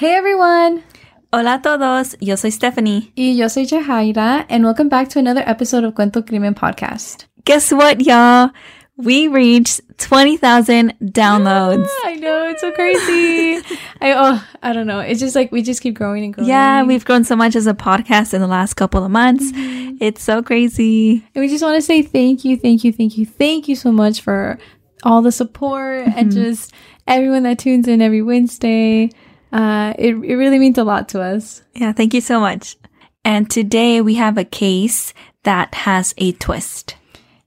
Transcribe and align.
Hey 0.00 0.14
everyone! 0.14 0.82
Hola 1.30 1.56
a 1.56 1.60
todos, 1.60 2.16
yo 2.20 2.34
soy 2.34 2.48
Stephanie. 2.48 3.12
Y 3.18 3.34
yo 3.36 3.48
soy 3.48 3.66
Jahaira, 3.66 4.46
and 4.48 4.64
welcome 4.64 4.88
back 4.88 5.10
to 5.10 5.18
another 5.18 5.42
episode 5.44 5.84
of 5.84 5.92
Cuento 5.92 6.26
Crimen 6.26 6.54
Podcast. 6.54 7.26
Guess 7.44 7.70
what, 7.70 8.00
y'all? 8.00 8.48
We 8.96 9.28
reached 9.28 9.82
20,000 9.98 10.94
downloads. 11.02 11.86
Ah, 11.86 12.06
I 12.06 12.14
know, 12.14 12.48
it's 12.48 12.62
so 12.62 12.72
crazy. 12.72 13.62
I 14.00 14.12
oh, 14.12 14.42
I 14.62 14.72
don't 14.72 14.86
know. 14.86 15.00
It's 15.00 15.20
just 15.20 15.36
like 15.36 15.52
we 15.52 15.60
just 15.60 15.82
keep 15.82 15.96
growing 15.96 16.24
and 16.24 16.32
growing. 16.32 16.48
Yeah, 16.48 16.82
we've 16.82 17.04
grown 17.04 17.24
so 17.24 17.36
much 17.36 17.54
as 17.54 17.66
a 17.66 17.74
podcast 17.74 18.32
in 18.32 18.40
the 18.40 18.46
last 18.46 18.76
couple 18.76 19.04
of 19.04 19.10
months. 19.10 19.52
Mm-hmm. 19.52 19.98
It's 20.00 20.22
so 20.22 20.42
crazy. 20.42 21.26
And 21.34 21.42
we 21.42 21.48
just 21.48 21.62
want 21.62 21.76
to 21.76 21.82
say 21.82 22.00
thank 22.00 22.42
you, 22.42 22.56
thank 22.56 22.84
you, 22.84 22.92
thank 22.94 23.18
you, 23.18 23.26
thank 23.26 23.68
you 23.68 23.76
so 23.76 23.92
much 23.92 24.22
for 24.22 24.58
all 25.02 25.20
the 25.20 25.30
support 25.30 26.06
and 26.06 26.32
just 26.32 26.72
everyone 27.06 27.42
that 27.42 27.58
tunes 27.58 27.86
in 27.86 28.00
every 28.00 28.22
Wednesday. 28.22 29.10
Uh, 29.52 29.94
it, 29.98 30.14
it 30.14 30.36
really 30.36 30.58
means 30.58 30.78
a 30.78 30.84
lot 30.84 31.08
to 31.10 31.20
us. 31.20 31.62
Yeah, 31.74 31.92
thank 31.92 32.14
you 32.14 32.20
so 32.20 32.40
much. 32.40 32.76
And 33.24 33.50
today 33.50 34.00
we 34.00 34.14
have 34.14 34.38
a 34.38 34.44
case 34.44 35.12
that 35.42 35.74
has 35.74 36.14
a 36.18 36.32
twist. 36.32 36.96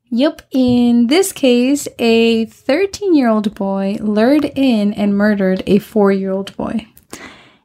Yep, 0.09 0.43
in 0.51 1.07
this 1.07 1.31
case, 1.31 1.87
a 1.97 2.45
13 2.45 3.15
year 3.15 3.29
old 3.29 3.55
boy 3.55 3.97
lured 3.99 4.45
in 4.55 4.93
and 4.93 5.17
murdered 5.17 5.63
a 5.65 5.79
4 5.79 6.11
year 6.11 6.31
old 6.31 6.55
boy. 6.55 6.87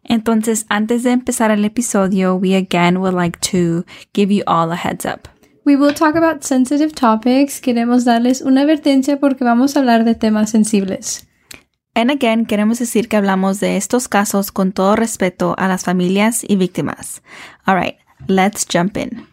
Entonces, 0.09 0.65
antes 0.71 1.03
de 1.03 1.11
empezar 1.11 1.51
el 1.51 1.65
episodio, 1.67 2.35
we 2.37 2.55
again 2.55 3.01
would 3.01 3.13
like 3.13 3.39
to 3.41 3.85
give 4.15 4.31
you 4.31 4.43
all 4.47 4.73
a 4.73 4.77
heads 4.77 5.05
up. 5.05 5.29
We 5.67 5.77
will 5.77 5.93
talk 5.93 6.15
about 6.15 6.45
sensitive 6.45 6.95
topics. 6.95 7.61
Queremos 7.61 8.07
darles 8.07 8.41
una 8.41 8.63
advertencia 8.63 9.21
porque 9.21 9.45
vamos 9.45 9.77
a 9.77 9.81
hablar 9.81 10.05
de 10.05 10.15
temas 10.15 10.49
sensibles. 10.49 11.28
And 11.99 12.13
again, 12.13 12.47
queremos 12.47 12.79
decir 12.79 13.09
que 13.09 13.17
hablamos 13.17 13.59
de 13.59 13.77
estos 13.77 14.07
casos 14.07 14.53
con 14.53 14.71
todo 14.71 14.95
respeto 14.95 15.57
a 15.59 15.67
las 15.67 15.83
familias 15.83 16.45
y 16.47 16.55
víctimas. 16.55 17.23
All 17.67 17.75
right, 17.75 17.97
let's 18.29 18.65
jump 18.73 18.97
in. 18.97 19.27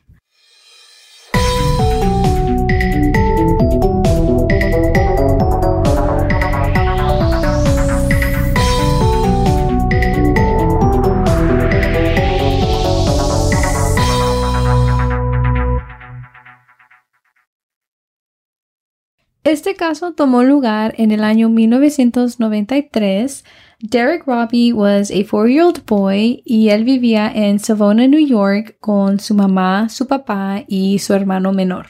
Este 19.45 19.75
caso 19.75 20.13
tomó 20.13 20.41
lugar 20.41 20.95
en 20.97 21.11
el 21.11 21.23
año 21.23 21.49
1993. 21.49 23.45
Derrick 23.79 24.25
Robbie 24.25 24.73
was 24.73 25.11
a 25.11 25.23
four-year-old 25.23 25.85
boy 25.85 26.41
y 26.45 26.69
él 26.69 26.83
vivía 26.83 27.31
en 27.31 27.59
Savona, 27.59 28.07
New 28.07 28.25
York 28.25 28.77
con 28.79 29.19
su 29.19 29.35
mamá, 29.35 29.87
su 29.89 30.07
papá 30.07 30.63
y 30.67 30.97
su 30.97 31.13
hermano 31.13 31.53
menor. 31.53 31.85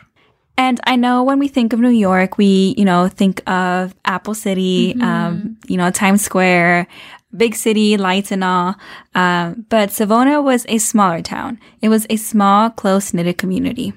And 0.58 0.82
I 0.86 0.98
know 0.98 1.24
when 1.24 1.40
we 1.40 1.48
think 1.48 1.72
of 1.72 1.80
New 1.80 1.88
York, 1.88 2.38
we, 2.38 2.76
you 2.78 2.84
know, 2.84 3.08
think 3.08 3.42
of 3.50 3.96
Apple 4.04 4.34
City, 4.34 4.94
um, 5.02 5.58
you 5.68 5.78
know, 5.78 5.92
Times 5.92 6.24
Square, 6.24 6.88
big 7.36 7.56
city, 7.56 7.96
lights 7.96 8.34
and 8.34 8.44
all. 8.44 8.76
Um, 9.14 9.66
but 9.70 9.92
Savona 9.92 10.42
was 10.42 10.66
a 10.68 10.78
smaller 10.78 11.22
town. 11.22 11.60
It 11.82 11.88
was 11.88 12.06
a 12.10 12.18
small, 12.18 12.70
close 12.70 13.14
knitted 13.14 13.38
community. 13.38 13.94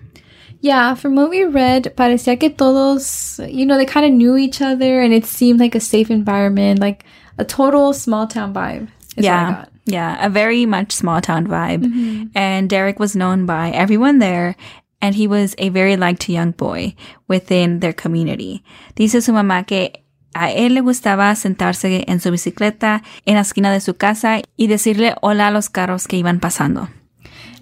Yeah, 0.61 0.95
from 0.95 1.14
what 1.14 1.31
we 1.31 1.45
read, 1.45 1.95
parecía 1.97 2.39
que 2.39 2.51
todos, 2.51 3.41
you 3.48 3.64
know, 3.64 3.77
they 3.77 3.87
kind 3.87 4.05
of 4.05 4.12
knew 4.12 4.37
each 4.37 4.61
other 4.61 5.01
and 5.01 5.14
it 5.14 5.25
seemed 5.25 5.61
like 5.61 5.77
a 5.77 5.81
safe 5.81 6.11
environment, 6.11 6.81
like 6.81 7.05
a 7.39 7.45
total 7.45 7.92
small 7.92 8.27
town 8.27 8.53
vibe. 8.53 8.89
is 9.19 9.25
what 9.25 9.33
I 9.33 9.42
yeah. 9.42 9.51
got. 9.51 9.69
Yeah. 9.84 10.27
A 10.27 10.29
very 10.29 10.67
much 10.67 10.92
small 10.92 11.20
town 11.20 11.47
vibe. 11.47 11.84
Mm-hmm. 11.84 12.25
And 12.34 12.69
Derrick 12.69 12.98
was 12.98 13.17
known 13.17 13.47
by 13.47 13.70
everyone 13.70 14.19
there. 14.19 14.56
And 15.01 15.14
he 15.14 15.29
was 15.29 15.55
a 15.59 15.69
very 15.69 15.97
liked 15.97 16.29
young 16.29 16.51
boy 16.51 16.95
within 17.29 17.80
their 17.80 17.92
community. 17.92 18.64
Dice 18.96 19.23
su 19.23 19.33
mamá 19.33 19.64
que 19.64 19.92
a 20.35 20.51
él 20.51 20.75
le 20.75 20.80
gustaba 20.80 21.35
sentarse 21.36 22.05
en 22.08 22.20
su 22.20 22.30
bicicleta 22.30 23.02
en 23.25 23.36
la 23.36 23.42
esquina 23.42 23.73
de 23.73 23.80
su 23.80 23.95
casa 23.95 24.42
y 24.57 24.67
decirle 24.67 25.14
hola 25.23 25.48
a 25.48 25.51
los 25.52 25.70
carros 25.70 26.08
que 26.08 26.17
iban 26.17 26.40
pasando. 26.40 26.89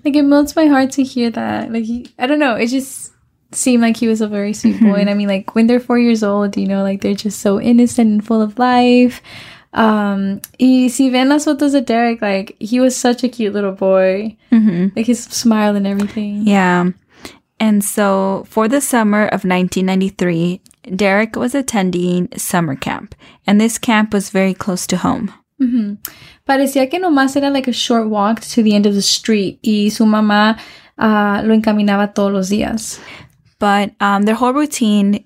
Like 0.06 0.14
it 0.14 0.22
melts 0.22 0.54
my 0.54 0.66
heart 0.66 0.92
to 0.92 1.02
hear 1.02 1.30
that. 1.30 1.72
Like 1.72 1.82
he, 1.84 2.06
I 2.16 2.28
don't 2.28 2.38
know, 2.38 2.54
it 2.54 2.68
just 2.68 3.12
seemed 3.50 3.82
like 3.82 3.96
he 3.96 4.06
was 4.06 4.20
a 4.20 4.28
very 4.28 4.52
sweet 4.52 4.80
boy. 4.80 4.94
And 4.94 5.10
I 5.10 5.14
mean, 5.14 5.26
like 5.26 5.56
when 5.56 5.66
they're 5.66 5.80
four 5.80 5.98
years 5.98 6.22
old, 6.22 6.56
you 6.56 6.68
know, 6.68 6.84
like 6.84 7.00
they're 7.00 7.14
just 7.14 7.40
so 7.40 7.60
innocent 7.60 8.08
and 8.08 8.24
full 8.24 8.40
of 8.40 8.56
life. 8.56 9.20
Um, 9.72 10.40
y 10.60 10.86
si 10.86 11.10
ven 11.10 11.28
las 11.28 11.44
fotos 11.44 11.74
of 11.74 11.86
Derrick, 11.86 12.22
like 12.22 12.54
he 12.60 12.78
was 12.78 12.96
such 12.96 13.24
a 13.24 13.28
cute 13.28 13.52
little 13.52 13.72
boy. 13.72 14.36
Like 14.94 15.06
his 15.06 15.24
smile 15.24 15.74
and 15.74 15.88
everything. 15.88 16.46
Yeah. 16.46 16.90
And 17.58 17.82
so 17.82 18.44
for 18.46 18.68
the 18.68 18.80
summer 18.80 19.24
of 19.24 19.44
1993, 19.44 20.60
Derrick 20.94 21.34
was 21.34 21.52
attending 21.52 22.28
summer 22.36 22.76
camp. 22.76 23.16
And 23.44 23.60
this 23.60 23.76
camp 23.76 24.14
was 24.14 24.30
very 24.30 24.54
close 24.54 24.86
to 24.86 24.98
home. 24.98 25.34
Parecía 26.44 26.88
que 26.88 26.98
nomás 26.98 27.36
era 27.36 27.50
like 27.50 27.68
a 27.68 27.72
short 27.72 28.08
walk 28.08 28.40
to 28.40 28.62
the 28.62 28.74
end 28.74 28.86
of 28.86 28.94
the 28.94 29.02
street 29.02 29.58
y 29.62 29.90
su 29.90 30.04
mamá 30.04 30.58
ah, 30.98 31.42
lo 31.44 31.54
encaminaba 31.54 32.14
todos 32.14 32.32
los 32.32 32.48
días. 32.48 33.00
But 33.58 33.92
um, 34.00 34.24
their 34.24 34.34
whole 34.34 34.52
routine 34.52 35.24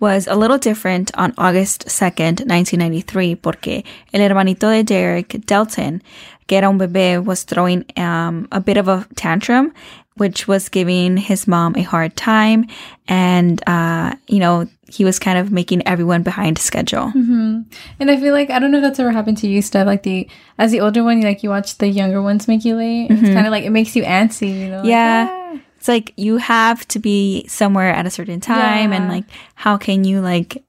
was 0.00 0.26
a 0.26 0.34
little 0.34 0.58
different 0.58 1.10
on 1.16 1.32
August 1.36 1.86
2nd, 1.86 2.46
1993, 2.46 3.36
porque 3.36 3.84
el 4.12 4.20
hermanito 4.20 4.70
de 4.70 4.82
Derrick, 4.82 5.44
Delton, 5.46 6.02
que 6.48 6.56
era 6.56 6.68
un 6.68 6.78
bebé, 6.78 7.22
was 7.24 7.44
throwing 7.44 7.84
um, 7.96 8.48
a 8.50 8.60
bit 8.60 8.78
of 8.78 8.88
a 8.88 9.06
tantrum, 9.14 9.72
which 10.16 10.48
was 10.48 10.68
giving 10.68 11.16
his 11.16 11.46
mom 11.46 11.76
a 11.76 11.82
hard 11.82 12.16
time. 12.16 12.66
And, 13.08 13.62
uh, 13.66 14.14
you 14.26 14.40
know, 14.40 14.66
he 14.92 15.04
was 15.04 15.18
kind 15.18 15.38
of 15.38 15.50
making 15.52 15.86
everyone 15.86 16.22
behind 16.22 16.58
schedule. 16.58 17.12
And 17.14 18.10
I 18.10 18.16
feel 18.18 18.32
like 18.34 18.50
I 18.50 18.58
don't 18.58 18.70
know 18.70 18.78
if 18.78 18.82
that's 18.84 18.98
ever 18.98 19.10
happened 19.12 19.38
to 19.38 19.48
you, 19.48 19.62
Steph. 19.62 19.86
Like 19.86 20.02
the 20.02 20.28
as 20.58 20.70
the 20.72 20.80
older 20.80 21.02
one, 21.04 21.18
you 21.20 21.24
like 21.24 21.42
you 21.42 21.50
watch 21.50 21.78
the 21.78 21.88
younger 21.88 22.20
ones 22.22 22.48
make 22.48 22.64
you 22.64 22.76
late. 22.76 23.08
It's 23.10 23.22
kind 23.22 23.46
of 23.46 23.50
like 23.50 23.64
it 23.64 23.70
makes 23.70 23.94
you 23.96 24.02
antsy, 24.02 24.60
you 24.60 24.68
know? 24.68 24.78
like, 24.78 24.86
Yeah. 24.88 25.28
"Ah." 25.30 25.36
It's 25.78 25.88
like 25.88 26.12
you 26.16 26.36
have 26.36 26.86
to 26.88 26.98
be 26.98 27.46
somewhere 27.48 27.90
at 27.90 28.04
a 28.04 28.10
certain 28.10 28.38
time 28.40 28.92
and 28.92 29.08
like 29.08 29.24
how 29.54 29.78
can 29.78 30.04
you 30.04 30.20
like 30.20 30.62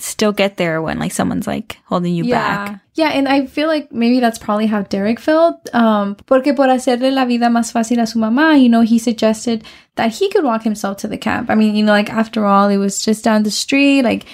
still 0.00 0.32
get 0.32 0.56
there 0.56 0.80
when 0.82 0.98
like 0.98 1.12
someone's 1.12 1.46
like 1.46 1.78
holding 1.86 2.14
you 2.14 2.24
Yeah. 2.24 2.66
back? 2.66 2.80
Yeah, 2.94 3.10
and 3.10 3.28
I 3.28 3.46
feel 3.46 3.68
like 3.68 3.92
maybe 3.92 4.18
that's 4.20 4.38
probably 4.38 4.66
how 4.66 4.82
Derrick 4.82 5.20
felt. 5.20 5.72
Um, 5.72 6.16
porque 6.26 6.54
por 6.56 6.66
hacerle 6.68 7.12
la 7.12 7.24
vida 7.26 7.48
más 7.48 7.70
fácil 7.72 8.00
a 8.02 8.06
su 8.06 8.18
mamá, 8.18 8.60
you 8.60 8.68
know, 8.68 8.80
he 8.82 8.98
suggested 8.98 9.62
that 9.96 10.12
he 10.14 10.28
could 10.30 10.44
walk 10.44 10.62
himself 10.64 10.96
to 10.98 11.08
the 11.08 11.16
camp. 11.18 11.48
I 11.50 11.54
mean, 11.54 11.74
you 11.76 11.84
know, 11.84 11.92
like 11.92 12.10
after 12.12 12.44
all, 12.44 12.68
it 12.68 12.78
was 12.78 13.00
just 13.04 13.22
down 13.24 13.44
the 13.44 13.50
street. 13.52 14.02
Like 14.02 14.26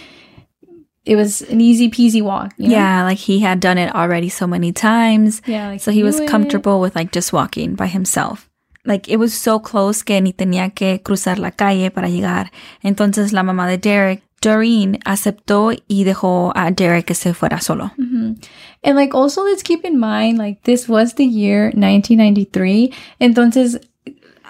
it 1.05 1.17
was 1.17 1.43
an 1.43 1.61
easy 1.61 1.91
peasy 1.91 2.23
walk. 2.23 2.55
You 2.57 2.69
know? 2.69 2.75
Yeah, 2.77 3.05
like 3.05 3.19
he 3.19 3.41
had 3.41 3.61
done 3.61 3.77
it 3.77 3.95
already 3.95 4.31
so 4.31 4.47
many 4.47 4.73
times. 4.73 5.43
Yeah, 5.47 5.69
like 5.69 5.81
so 5.81 5.91
he 5.91 6.03
was 6.03 6.17
knew 6.19 6.25
it. 6.25 6.29
comfortable 6.31 6.81
with 6.81 6.97
like 6.97 7.13
just 7.13 7.33
walking 7.33 7.75
by 7.75 7.87
himself. 7.89 8.49
Like 8.87 9.09
it 9.09 9.17
was 9.19 9.33
so 9.35 9.59
close 9.59 10.03
que 10.03 10.21
ni 10.21 10.33
tenía 10.33 10.75
que 10.75 10.99
cruzar 11.03 11.39
la 11.39 11.51
calle 11.51 11.91
para 11.91 12.09
llegar. 12.09 12.51
Entonces 12.83 13.33
la 13.33 13.43
mamá 13.43 13.67
de 13.67 13.79
Derrick, 13.79 14.23
Doreen, 14.45 14.99
aceptó 15.07 15.73
y 15.89 16.05
dejó 16.05 16.53
a 16.55 16.71
Derrick 16.71 17.07
que 17.07 17.15
se 17.15 17.33
fuera 17.33 17.61
solo. 17.61 17.93
Mm-hmm. 17.99 18.35
And 18.83 18.97
like 18.97 19.15
also 19.15 19.43
let's 19.43 19.63
keep 19.63 19.85
in 19.85 19.99
mind 19.99 20.37
like 20.37 20.63
this 20.65 20.87
was 20.87 21.15
the 21.15 21.25
year 21.25 21.71
1993. 21.75 22.93
Entonces 23.21 23.81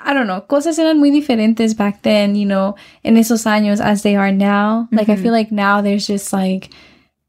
I 0.06 0.12
don't 0.12 0.26
know, 0.26 0.42
cosas 0.42 0.78
eran 0.78 0.98
muy 0.98 1.10
diferentes 1.10 1.76
back 1.76 2.02
then, 2.02 2.34
you 2.34 2.44
know, 2.44 2.74
en 3.04 3.16
esos 3.16 3.46
años 3.46 3.80
as 3.80 4.02
they 4.02 4.16
are 4.16 4.32
now. 4.32 4.88
Like 4.90 5.08
I 5.08 5.14
mm-hmm. 5.14 5.22
feel 5.22 5.32
like 5.32 5.52
now 5.52 5.80
there's 5.80 6.06
just 6.06 6.32
like 6.32 6.70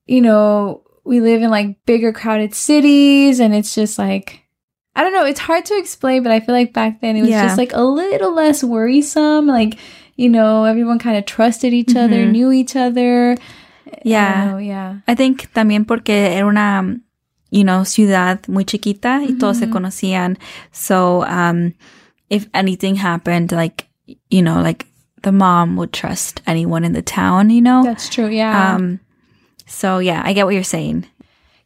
you 0.08 0.22
know, 0.22 0.82
we 1.04 1.22
live 1.22 1.44
in 1.44 1.52
like 1.52 1.86
bigger 1.86 2.12
crowded 2.12 2.56
cities 2.56 3.40
and 3.40 3.54
it's 3.54 3.76
just 3.76 4.00
like 4.00 4.42
I 4.96 5.04
don't 5.04 5.14
know, 5.14 5.26
it's 5.26 5.42
hard 5.42 5.66
to 5.66 5.78
explain, 5.78 6.24
but 6.24 6.32
I 6.32 6.40
feel 6.40 6.56
like 6.56 6.74
back 6.74 7.02
then 7.02 7.18
it 7.18 7.22
was 7.22 7.30
Yeah. 7.30 7.44
just 7.44 7.58
like 7.58 7.74
a 7.74 7.84
little 7.84 8.34
less 8.34 8.64
worrisome, 8.64 9.46
like 9.46 9.78
you 10.16 10.30
know, 10.30 10.64
everyone 10.64 11.00
kind 11.00 11.18
of 11.18 11.26
trusted 11.26 11.74
each 11.74 11.96
other, 11.96 12.26
knew 12.26 12.52
each 12.52 12.76
other. 12.76 13.38
Yeah. 14.04 14.54
Oh, 14.56 14.58
yeah. 14.58 15.00
I 15.08 15.16
think 15.16 15.52
también 15.54 15.86
porque 15.86 16.10
era 16.10 16.48
una, 16.48 16.98
you 17.52 17.64
know, 17.64 17.84
ciudad 17.84 18.48
muy 18.48 18.64
chiquita 18.64 19.22
y 19.22 19.38
todos 19.38 19.60
se 19.60 19.68
conocían. 19.68 20.38
So, 20.72 21.24
um, 21.26 21.74
if 22.30 22.48
anything 22.54 22.96
happened, 22.96 23.52
like, 23.52 23.88
you 24.30 24.42
know, 24.42 24.62
like 24.62 24.88
the 25.22 25.32
mom 25.32 25.76
would 25.76 25.92
trust 25.92 26.42
anyone 26.48 26.84
in 26.84 26.94
the 26.94 27.02
town, 27.02 27.50
you 27.50 27.62
know? 27.62 27.84
That's 27.84 28.10
true. 28.10 28.30
Yeah. 28.30 28.76
Um, 28.76 29.00
so 29.66 30.00
yeah, 30.00 30.22
I 30.24 30.34
get 30.34 30.46
what 30.46 30.54
you're 30.54 30.64
saying. 30.64 31.08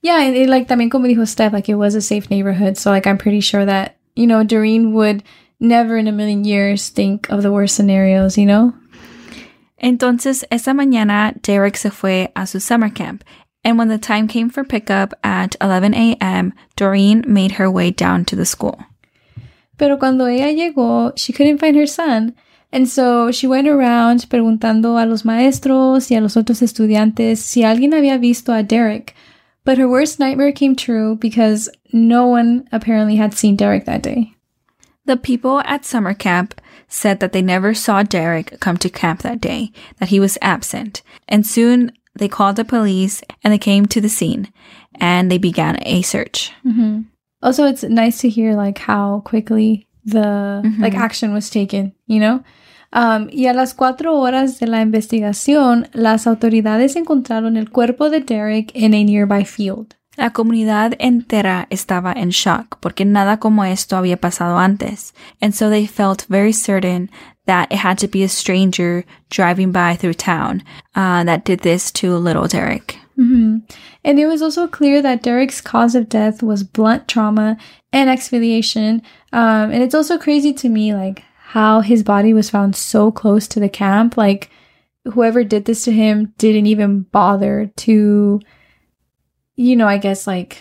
Yeah, 0.01 0.21
and 0.21 0.35
it, 0.35 0.49
like 0.49 0.67
también 0.67 0.89
como 0.89 1.07
dijo 1.07 1.27
Steph, 1.27 1.53
like 1.53 1.67
it 1.67 1.75
was 1.75 1.93
a 1.95 2.01
safe 2.01 2.29
neighborhood. 2.29 2.77
So 2.77 2.89
like 2.89 3.05
I'm 3.05 3.17
pretty 3.17 3.41
sure 3.41 3.65
that 3.65 3.97
you 4.15 4.27
know 4.27 4.43
Doreen 4.43 4.93
would 4.93 5.23
never 5.59 5.97
in 5.97 6.07
a 6.07 6.11
million 6.11 6.43
years 6.43 6.89
think 6.89 7.29
of 7.29 7.41
the 7.41 7.51
worst 7.51 7.75
scenarios. 7.75 8.37
You 8.37 8.45
know. 8.45 8.73
Entonces, 9.81 10.43
esa 10.51 10.73
mañana, 10.73 11.41
Derrick 11.41 11.77
se 11.77 11.89
fue 11.89 12.31
a 12.35 12.45
su 12.45 12.59
summer 12.59 12.89
camp. 12.89 13.23
And 13.63 13.77
when 13.77 13.89
the 13.89 13.97
time 13.97 14.27
came 14.27 14.49
for 14.49 14.63
pickup 14.63 15.13
at 15.23 15.55
11 15.61 15.93
a.m., 15.93 16.53
Doreen 16.75 17.23
made 17.27 17.53
her 17.53 17.69
way 17.69 17.91
down 17.91 18.25
to 18.25 18.35
the 18.35 18.45
school. 18.45 18.77
Pero 19.77 19.97
cuando 19.97 20.25
ella 20.25 20.51
llegó, 20.51 21.13
she 21.17 21.33
couldn't 21.33 21.59
find 21.59 21.75
her 21.75 21.87
son. 21.87 22.35
And 22.71 22.87
so 22.87 23.31
she 23.31 23.47
went 23.47 23.67
around 23.67 24.29
preguntando 24.29 25.01
a 25.01 25.05
los 25.05 25.23
maestros 25.23 26.11
y 26.11 26.15
a 26.15 26.21
los 26.21 26.37
otros 26.37 26.61
estudiantes 26.61 27.39
si 27.39 27.63
alguien 27.63 27.93
había 27.93 28.19
visto 28.19 28.53
a 28.53 28.63
Derrick. 28.63 29.15
But 29.65 29.77
her 29.77 29.89
worst 29.89 30.19
nightmare 30.19 30.51
came 30.51 30.75
true 30.75 31.15
because 31.15 31.69
no 31.91 32.27
one 32.27 32.67
apparently 32.71 33.15
had 33.15 33.33
seen 33.33 33.55
Derrick 33.55 33.85
that 33.85 34.03
day. 34.03 34.33
The 35.09 35.17
people 35.17 35.59
at 35.65 35.85
summer 35.85 36.13
camp 36.13 36.61
said 36.87 37.19
that 37.19 37.31
they 37.31 37.41
never 37.41 37.73
saw 37.73 38.03
Derrick 38.03 38.59
come 38.59 38.77
to 38.77 38.91
camp 38.91 39.23
that 39.23 39.41
day, 39.41 39.71
that 39.97 40.09
he 40.09 40.19
was 40.19 40.37
absent. 40.39 41.01
And 41.27 41.47
soon 41.47 41.93
they 42.13 42.27
called 42.27 42.57
the 42.57 42.63
police 42.63 43.23
and 43.43 43.51
they 43.51 43.57
came 43.57 43.87
to 43.87 43.99
the 44.01 44.07
scene 44.07 44.53
and 45.01 45.31
they 45.31 45.39
began 45.39 45.79
a 45.81 46.03
search. 46.03 46.51
Mm-hmm. 46.63 47.01
Also, 47.41 47.65
it's 47.65 47.81
nice 47.81 48.19
to 48.21 48.29
hear 48.29 48.53
like 48.53 48.77
how 48.77 49.21
quickly 49.25 49.87
the 50.05 50.61
Mhm. 50.63 50.77
like 50.79 50.93
action 50.93 51.33
was 51.33 51.49
taken, 51.49 51.93
you 52.05 52.19
know? 52.19 52.43
Um, 52.93 53.29
y 53.33 53.47
a 53.47 53.53
las 53.53 53.73
cuatro 53.73 54.13
horas 54.13 54.59
de 54.59 54.67
la 54.67 54.81
investigación, 54.81 55.87
las 55.93 56.27
autoridades 56.27 56.95
encontraron 56.95 57.57
el 57.57 57.71
cuerpo 57.71 58.11
de 58.11 58.19
Derrick 58.19 58.75
in 58.75 58.93
a 58.93 59.03
nearby 59.03 59.43
field. 59.43 59.95
La 60.19 60.31
comunidad 60.31 60.97
entera 60.99 61.65
estaba 61.69 62.11
en 62.11 62.31
shock 62.31 62.77
porque 62.81 63.05
nada 63.05 63.37
como 63.37 63.63
esto 63.63 63.95
había 63.95 64.17
pasado 64.17 64.57
antes. 64.57 65.13
And 65.41 65.55
so 65.55 65.69
they 65.69 65.87
felt 65.87 66.25
very 66.27 66.51
certain 66.51 67.09
that 67.45 67.71
it 67.71 67.77
had 67.77 67.97
to 67.99 68.07
be 68.09 68.23
a 68.23 68.27
stranger 68.27 69.05
driving 69.29 69.71
by 69.71 69.95
through 69.95 70.15
town 70.15 70.61
uh, 70.93 71.23
that 71.23 71.45
did 71.45 71.61
this 71.61 71.89
to 71.93 72.17
little 72.17 72.49
Derrick. 72.49 72.97
hmm 73.15 73.59
And 74.03 74.19
it 74.19 74.27
was 74.27 74.41
also 74.41 74.67
clear 74.67 75.01
that 75.01 75.23
Derrick's 75.23 75.61
cause 75.61 75.95
of 75.95 76.09
death 76.09 76.43
was 76.43 76.63
blunt 76.63 77.07
trauma 77.07 77.55
and 77.93 78.09
exfoliation. 78.09 79.01
Um, 79.31 79.71
and 79.71 79.81
it's 79.81 79.95
also 79.95 80.17
crazy 80.17 80.51
to 80.53 80.67
me, 80.67 80.93
like, 80.93 81.23
how 81.53 81.79
his 81.79 82.03
body 82.03 82.33
was 82.33 82.49
found 82.49 82.75
so 82.75 83.09
close 83.09 83.47
to 83.47 83.61
the 83.61 83.69
camp. 83.69 84.17
Like, 84.17 84.49
whoever 85.05 85.45
did 85.45 85.63
this 85.63 85.85
to 85.85 85.93
him 85.93 86.33
didn't 86.37 86.67
even 86.67 87.03
bother 87.03 87.71
to, 87.77 88.41
you 89.59 89.75
know, 89.75 89.87
I 89.87 89.97
guess, 89.97 90.25
like, 90.25 90.57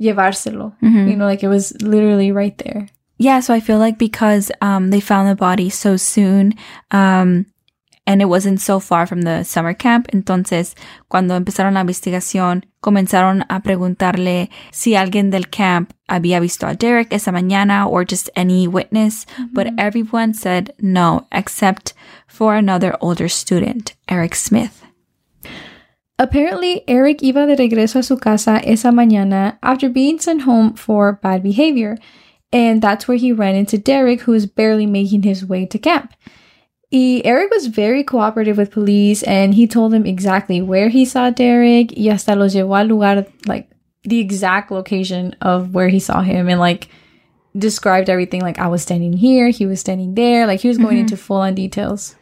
llevárselo. 0.00 0.72
Mhm. 0.80 1.08
You 1.10 1.16
know, 1.16 1.26
like, 1.26 1.42
it 1.42 1.48
was 1.48 1.72
literally 1.82 2.32
right 2.32 2.56
there. 2.58 2.88
Yeah, 3.18 3.40
so 3.40 3.54
I 3.54 3.60
feel 3.60 3.78
like 3.78 3.96
because 3.98 4.50
um, 4.60 4.90
they 4.90 5.00
found 5.00 5.28
the 5.28 5.36
body 5.36 5.70
so 5.70 5.96
soon 5.96 6.54
um, 6.90 7.46
and 8.06 8.20
it 8.20 8.24
wasn't 8.26 8.60
so 8.60 8.80
far 8.80 9.06
from 9.06 9.22
the 9.22 9.44
summer 9.44 9.72
camp, 9.72 10.08
entonces 10.12 10.74
cuando 11.08 11.36
empezaron 11.36 11.74
la 11.74 11.82
investigación, 11.82 12.64
comenzaron 12.82 13.44
a 13.48 13.60
preguntarle 13.60 14.50
si 14.72 14.96
alguien 14.96 15.30
del 15.30 15.48
camp 15.48 15.92
había 16.08 16.40
visto 16.40 16.66
a 16.66 16.74
Derrick 16.74 17.12
esa 17.12 17.30
mañana 17.30 17.86
or 17.86 18.04
just 18.04 18.30
any 18.34 18.66
witness, 18.66 19.26
but 19.52 19.68
everyone 19.78 20.34
said 20.34 20.74
no, 20.80 21.26
except 21.30 21.94
for 22.26 22.56
another 22.56 22.96
older 23.00 23.28
student, 23.28 23.94
Eric 24.08 24.34
Smith. 24.34 24.83
Apparently, 26.18 26.82
Eric 26.86 27.18
iba 27.22 27.46
de 27.46 27.56
regreso 27.56 27.98
a 27.98 28.02
su 28.02 28.16
casa 28.16 28.60
esa 28.64 28.90
mañana 28.90 29.58
after 29.62 29.88
being 29.88 30.18
sent 30.20 30.42
home 30.42 30.74
for 30.74 31.14
bad 31.22 31.42
behavior. 31.42 31.96
And 32.52 32.80
that's 32.80 33.08
where 33.08 33.16
he 33.16 33.32
ran 33.32 33.56
into 33.56 33.78
Derrick, 33.78 34.20
who 34.20 34.32
was 34.32 34.46
barely 34.46 34.86
making 34.86 35.24
his 35.24 35.44
way 35.44 35.66
to 35.66 35.78
camp. 35.78 36.12
Y 36.92 37.20
Eric 37.24 37.50
was 37.50 37.66
very 37.66 38.04
cooperative 38.04 38.56
with 38.56 38.70
police 38.70 39.24
and 39.24 39.54
he 39.54 39.66
told 39.66 39.92
them 39.92 40.06
exactly 40.06 40.62
where 40.62 40.88
he 40.88 41.04
saw 41.04 41.30
Derrick 41.30 41.92
y 41.96 42.04
hasta 42.10 42.36
los 42.36 42.54
llevó 42.54 42.78
al 42.78 42.86
lugar, 42.86 43.26
like 43.48 43.68
the 44.04 44.20
exact 44.20 44.70
location 44.70 45.34
of 45.40 45.74
where 45.74 45.88
he 45.88 45.98
saw 45.98 46.20
him 46.20 46.48
and 46.48 46.60
like 46.60 46.86
described 47.58 48.08
everything 48.08 48.40
like 48.42 48.60
I 48.60 48.68
was 48.68 48.82
standing 48.82 49.14
here, 49.14 49.48
he 49.48 49.66
was 49.66 49.80
standing 49.80 50.14
there, 50.14 50.46
like 50.46 50.60
he 50.60 50.68
was 50.68 50.78
going 50.78 50.96
Mhm. 50.98 51.00
into 51.00 51.16
full 51.16 51.38
on 51.38 51.56
details. 51.56 52.14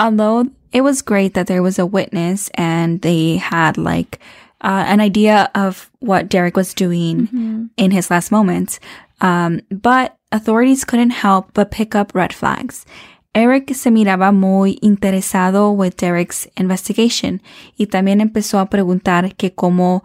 Although 0.00 0.46
it 0.72 0.80
was 0.80 1.02
great 1.02 1.34
that 1.34 1.46
there 1.46 1.62
was 1.62 1.78
a 1.78 1.84
witness 1.84 2.50
and 2.54 3.02
they 3.02 3.36
had 3.36 3.76
like 3.76 4.18
uh, 4.62 4.84
an 4.88 4.98
idea 4.98 5.50
of 5.54 5.90
what 6.00 6.30
Derrick 6.30 6.56
was 6.56 6.72
doing 6.72 7.70
in 7.76 7.90
his 7.90 8.10
last 8.10 8.32
moments, 8.32 8.80
um, 9.20 9.60
but 9.70 10.16
authorities 10.32 10.84
couldn't 10.84 11.10
help 11.10 11.52
but 11.52 11.70
pick 11.70 11.94
up 11.94 12.14
red 12.14 12.32
flags. 12.32 12.86
Eric 13.34 13.74
se 13.74 13.90
miraba 13.90 14.32
muy 14.34 14.78
interesado 14.82 15.76
with 15.76 15.96
Derrick's 15.96 16.48
investigation 16.56 17.42
y 17.78 17.86
también 17.86 18.20
empezó 18.20 18.58
a 18.58 18.70
preguntar 18.70 19.36
que 19.36 19.54
cómo 19.54 20.02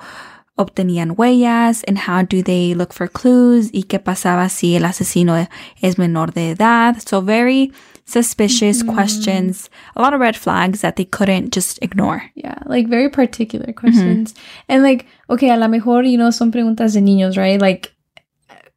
obtenían 0.57 1.15
huellas 1.17 1.83
and 1.87 1.97
how 1.97 2.21
do 2.21 2.43
they 2.43 2.75
look 2.75 2.93
for 2.93 3.07
clues 3.07 3.69
y 3.73 3.83
qué 3.83 3.99
pasaba 3.99 4.49
si 4.49 4.75
el 4.75 4.83
asesino 4.83 5.47
es 5.81 5.97
menor 5.97 6.33
de 6.33 6.51
edad. 6.51 6.97
So 7.05 7.21
very 7.21 7.71
suspicious 8.05 8.83
questions, 8.83 9.69
a 9.95 10.01
lot 10.01 10.13
of 10.13 10.19
red 10.19 10.35
flags 10.35 10.81
that 10.81 10.95
they 10.95 11.05
couldn't 11.05 11.51
just 11.51 11.79
ignore. 11.81 12.23
Yeah, 12.35 12.59
like 12.65 12.87
very 12.87 13.09
particular 13.09 13.73
questions. 13.73 14.33
And 14.69 14.83
like, 14.83 15.07
okay, 15.29 15.49
a 15.49 15.57
lo 15.57 15.67
mejor, 15.67 16.03
you 16.03 16.17
know, 16.17 16.29
son 16.29 16.51
preguntas 16.51 16.93
de 16.93 17.01
niños, 17.01 17.35
right? 17.37 17.59
Like, 17.59 17.93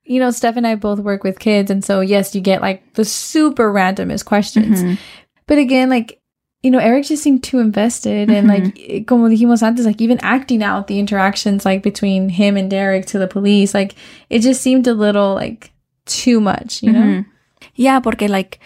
you 0.04 0.18
know, 0.18 0.30
Steph 0.30 0.56
and 0.56 0.66
I 0.66 0.74
both 0.76 1.00
work 1.00 1.24
with 1.24 1.38
kids. 1.38 1.70
And 1.70 1.84
so, 1.84 2.00
yes, 2.00 2.34
you 2.34 2.40
get 2.40 2.62
like 2.62 2.94
the 2.94 3.04
super 3.04 3.70
randomest 3.70 4.24
questions. 4.24 4.82
Mhm. 4.82 4.98
But 5.46 5.58
again, 5.58 5.90
like, 5.90 6.20
you 6.62 6.70
know, 6.70 6.78
Eric 6.78 7.04
just 7.04 7.22
seemed 7.22 7.44
too 7.44 7.58
invested. 7.58 8.30
And 8.30 8.48
like, 8.48 8.78
eh, 8.80 9.04
como 9.04 9.28
dijimos 9.28 9.62
antes, 9.62 9.84
like 9.84 10.00
even 10.00 10.18
acting 10.22 10.62
out 10.62 10.86
the 10.86 10.98
interactions 10.98 11.66
like 11.66 11.82
between 11.82 12.30
him 12.30 12.56
and 12.56 12.70
Derrick 12.70 13.04
to 13.06 13.18
the 13.18 13.28
police, 13.28 13.74
like 13.74 13.94
it 14.30 14.40
just 14.40 14.62
seemed 14.62 14.86
a 14.86 14.94
little 14.94 15.34
like 15.34 15.70
too 16.06 16.40
much, 16.40 16.82
you 16.82 16.92
know? 16.92 17.00
Mhm. 17.20 17.26
Yeah, 17.74 18.00
porque 18.00 18.22
like, 18.30 18.58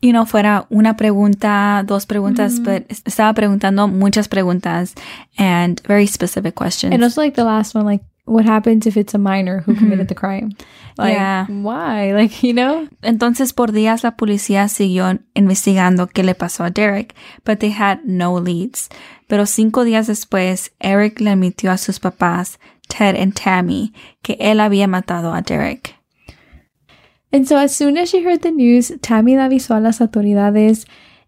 you 0.00 0.12
know, 0.12 0.24
fuera 0.26 0.66
una 0.70 0.96
pregunta, 0.96 1.82
dos 1.86 2.06
preguntas, 2.06 2.60
Mhm. 2.60 2.64
but 2.64 2.90
es- 2.90 3.02
estaba 3.04 3.32
preguntando 3.34 3.88
muchas 3.88 4.28
preguntas 4.28 4.94
and 5.36 5.80
very 5.86 6.06
specific 6.06 6.54
questions. 6.54 6.94
And 6.94 7.02
also 7.02 7.20
like 7.20 7.34
the 7.34 7.44
last 7.44 7.74
one, 7.74 7.84
like, 7.84 8.04
what 8.26 8.46
happens 8.46 8.86
if 8.86 8.96
it's 8.96 9.14
a 9.14 9.18
minor 9.18 9.62
who 9.66 9.74
committed 9.74 10.06
the 10.08 10.14
crime? 10.14 10.50
Like, 10.98 11.14
Yeah. 11.14 11.46
why? 11.48 12.12
Like, 12.12 12.46
you 12.46 12.52
know? 12.52 12.86
Entonces, 13.02 13.52
por 13.52 13.72
días 13.72 14.02
la 14.04 14.16
policía 14.16 14.68
siguió 14.68 15.18
investigando 15.34 16.06
qué 16.08 16.22
le 16.22 16.34
pasó 16.34 16.64
a 16.64 16.70
Derek, 16.70 17.14
but 17.44 17.58
they 17.58 17.72
had 17.72 18.00
no 18.04 18.38
leads. 18.38 18.88
Pero 19.28 19.46
cinco 19.46 19.84
días 19.84 20.06
después, 20.06 20.72
Eric 20.80 21.20
le 21.20 21.30
admitió 21.30 21.70
a 21.70 21.78
sus 21.78 22.00
papás, 22.00 22.58
Ted 22.88 23.16
and 23.20 23.34
Tammy, 23.34 23.92
que 24.22 24.36
él 24.40 24.60
había 24.60 24.86
matado 24.88 25.32
a 25.34 25.40
Derek. 25.42 25.94
And 27.32 27.46
so 27.46 27.56
as 27.56 27.74
soon 27.76 27.96
as 27.96 28.10
she 28.10 28.22
heard 28.22 28.42
the 28.42 28.50
news, 28.50 28.90
Tammy 29.02 29.36
la 29.36 29.48
avisó 29.48 29.76
a 29.76 29.80
las 29.80 29.98
autoridades. 29.98 30.86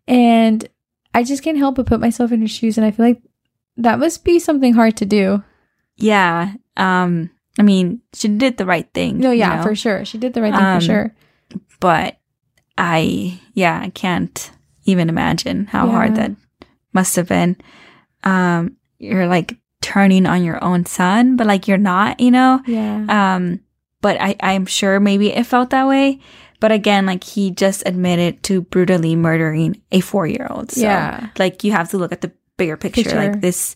And 0.09 0.69
I 1.15 1.23
just 1.25 1.43
can't 1.43 1.59
help 1.59 1.77
but 1.77 1.87
put 1.87 2.01
myself 2.01 2.33
in 2.33 2.41
her 2.41 2.49
shoes. 2.49 2.79
And 2.79 2.87
I 2.87 2.91
feel 2.91 3.07
like 3.07 3.23
that 3.77 3.99
must 3.99 4.25
be 4.25 4.39
something 4.39 4.75
hard 4.75 4.97
to 4.99 5.07
do. 5.07 5.43
Yeah, 5.97 6.55
um, 6.77 7.31
I 7.59 7.63
mean, 7.63 8.01
she 8.15 8.29
did 8.29 8.57
the 8.57 8.65
right 8.65 8.89
thing. 8.95 9.19
No, 9.19 9.31
you 9.31 9.41
yeah, 9.41 9.57
know? 9.57 9.63
for 9.63 9.75
sure. 9.75 10.05
She 10.05 10.17
did 10.19 10.33
the 10.33 10.43
right 10.43 10.55
thing 10.55 10.65
Um, 10.65 10.81
for 10.81 10.85
sure. 10.85 11.15
But 11.79 12.19
I, 12.79 13.39
yeah, 13.53 13.81
I 13.83 13.91
can't 13.91 14.51
even 14.85 15.09
imagine 15.09 15.67
how 15.67 15.89
hard 15.89 16.15
that 16.17 16.33
must 16.93 17.17
have 17.17 17.29
been. 17.29 17.57
Um, 18.25 18.77
you're 18.99 19.27
like 19.27 19.57
turning 19.83 20.27
on 20.27 20.43
your 20.45 20.63
own 20.65 20.87
son, 20.87 21.37
but 21.37 21.47
like 21.47 21.69
you're 21.69 21.79
not, 21.79 22.21
you 22.21 22.31
know? 22.31 22.61
Yeah. 22.67 23.05
Um, 23.37 23.61
but 24.01 24.21
I, 24.21 24.37
I'm 24.41 24.67
sure 24.67 25.01
maybe 25.01 25.31
it 25.33 25.45
felt 25.45 25.71
that 25.71 25.87
way. 25.87 26.21
But 26.61 26.73
again, 26.73 27.07
like 27.07 27.25
he 27.25 27.51
just 27.51 27.83
admitted 27.87 28.43
to 28.45 28.61
brutally 28.63 29.17
murdering 29.17 29.81
a 29.93 30.01
four 30.01 30.27
year 30.27 30.47
old. 30.51 30.71
So, 30.73 30.83
Yeah. 30.83 31.29
like 31.39 31.65
you 31.65 31.73
have 31.73 31.89
to 31.91 31.99
look 31.99 32.13
at 32.13 32.21
the 32.21 32.33
bigger 32.59 32.77
picture. 32.77 33.03
Picture. 33.03 33.17
Like 33.17 33.41
this, 33.41 33.75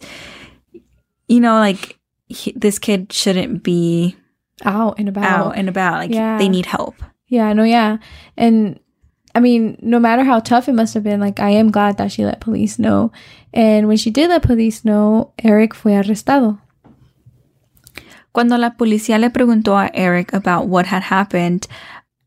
you 1.28 1.40
know, 1.40 1.54
like 1.54 1.99
he, 2.28 2.52
this 2.57 2.78
kid 2.78 3.12
shouldn't 3.12 3.62
be 3.62 4.16
out 4.64 4.99
and 4.99 5.09
about. 5.09 5.25
out 5.25 5.57
and 5.57 5.69
about. 5.69 5.95
Like 5.99 6.11
Yeah. 6.12 6.37
they 6.38 6.49
need 6.49 6.66
help. 6.66 6.97
Yeah, 7.28 7.52
no, 7.54 7.64
yeah. 7.64 7.97
And 8.37 8.78
I 9.35 9.40
mean, 9.40 9.78
no 9.81 9.99
matter 9.99 10.23
how 10.23 10.38
tough 10.40 10.69
it 10.69 10.75
must 10.75 10.95
have 10.95 11.02
been, 11.02 11.19
like, 11.21 11.40
I 11.40 11.50
am 11.50 11.71
glad 11.73 11.97
that 11.97 12.12
she 12.12 12.25
let 12.25 12.40
police 12.40 12.78
know. 12.78 13.11
And 13.52 13.88
when 13.88 13.97
she 13.97 14.11
did 14.11 14.28
let 14.31 14.43
police 14.43 14.85
know, 14.85 15.33
Eric 15.43 15.75
fue 15.75 15.93
arrestado. 15.93 16.61
Cuando 18.35 18.59
la 18.59 18.76
policía 18.76 19.17
le 19.19 19.31
preguntó 19.31 19.79
a 19.79 19.93
Eric 19.95 20.35
about 20.35 20.67
what 20.67 20.87
had 20.87 21.05
happened, 21.09 21.69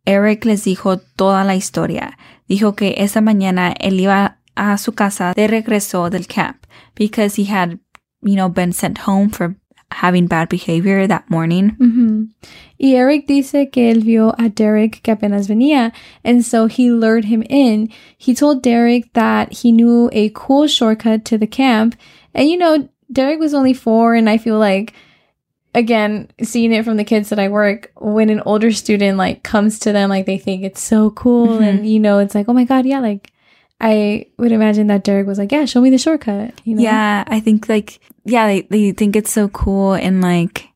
Eric 0.06 0.46
les 0.46 0.64
dijo 0.64 1.02
toda 1.18 1.44
la 1.44 1.54
historia. 1.54 2.18
Dijo 2.48 2.78
que 2.78 2.96
esa 3.00 3.20
mañana 3.20 3.74
él 3.78 4.00
iba 4.00 4.38
a 4.56 4.78
su 4.78 4.94
casa 4.94 5.34
de 5.36 5.48
regreso 5.48 6.10
del 6.10 6.26
camp 6.26 6.66
because 6.96 7.36
he 7.36 7.44
had, 7.44 7.80
you 8.22 8.36
know, 8.36 8.48
been 8.48 8.72
sent 8.72 9.00
home 9.00 9.30
for 9.30 9.58
having 9.92 10.28
bad 10.28 10.48
behavior 10.48 11.10
that 11.10 11.26
morning. 11.30 11.76
Ujú. 11.78 12.30
Y 12.78 12.96
Eric 12.96 13.28
dice 13.28 13.70
que 13.70 13.92
él 13.92 14.02
vio 14.06 14.34
a 14.38 14.48
Derrick 14.48 15.02
que 15.02 15.12
apenas 15.12 15.50
venía, 15.50 15.92
and 16.24 16.46
so 16.46 16.68
he 16.68 16.90
lured 16.90 17.26
him 17.26 17.44
in. 17.50 17.90
He 18.18 18.34
told 18.34 18.64
Derrick 18.64 19.12
that 19.12 19.52
he 19.52 19.74
knew 19.74 20.10
a 20.14 20.30
cool 20.30 20.68
shortcut 20.68 21.26
to 21.26 21.38
the 21.38 21.48
camp, 21.48 21.98
and 22.34 22.48
you 22.48 22.58
know, 22.58 22.88
Derrick 23.12 23.42
was 23.42 23.54
only 23.54 23.74
four, 23.74 24.16
and 24.16 24.30
I 24.30 24.38
feel 24.38 24.58
like, 24.58 24.94
again, 25.78 26.30
seeing 26.42 26.74
it 26.74 26.84
from 26.84 26.98
the 26.98 27.04
kids 27.06 27.30
that 27.30 27.40
I 27.40 27.48
work, 27.50 27.92
when 27.96 28.30
an 28.30 28.42
older 28.46 28.72
student 28.72 29.18
like 29.18 29.44
comes 29.44 29.80
to 29.80 29.92
them, 29.94 30.10
like 30.10 30.26
they 30.26 30.38
think 30.38 30.64
it's 30.64 30.82
so 30.82 31.12
cool, 31.12 31.60
Mhm. 31.60 31.62
and 31.70 31.90
you 31.90 32.00
know, 32.00 32.20
it's 32.20 32.36
like, 32.36 32.50
oh 32.50 32.54
my 32.54 32.64
god, 32.66 32.86
yeah, 32.86 33.00
like 33.00 33.32
I 33.80 34.26
would 34.40 34.52
imagine 34.52 34.88
that 34.88 35.04
Derrick 35.04 35.28
was 35.28 35.38
like, 35.38 35.52
yeah, 35.52 35.66
show 35.66 35.82
me 35.82 35.92
the 35.92 35.98
shortcut. 36.00 36.60
You 36.66 36.76
know? 36.76 36.82
Yeah, 36.82 37.24
I 37.28 37.40
think 37.40 37.70
like 37.70 38.00
yeah, 38.26 38.48
they 38.48 38.62
they 38.62 38.92
think 38.92 39.16
it's 39.16 39.32
so 39.32 39.48
cool 39.50 39.94
and 39.94 40.20
like 40.22 40.68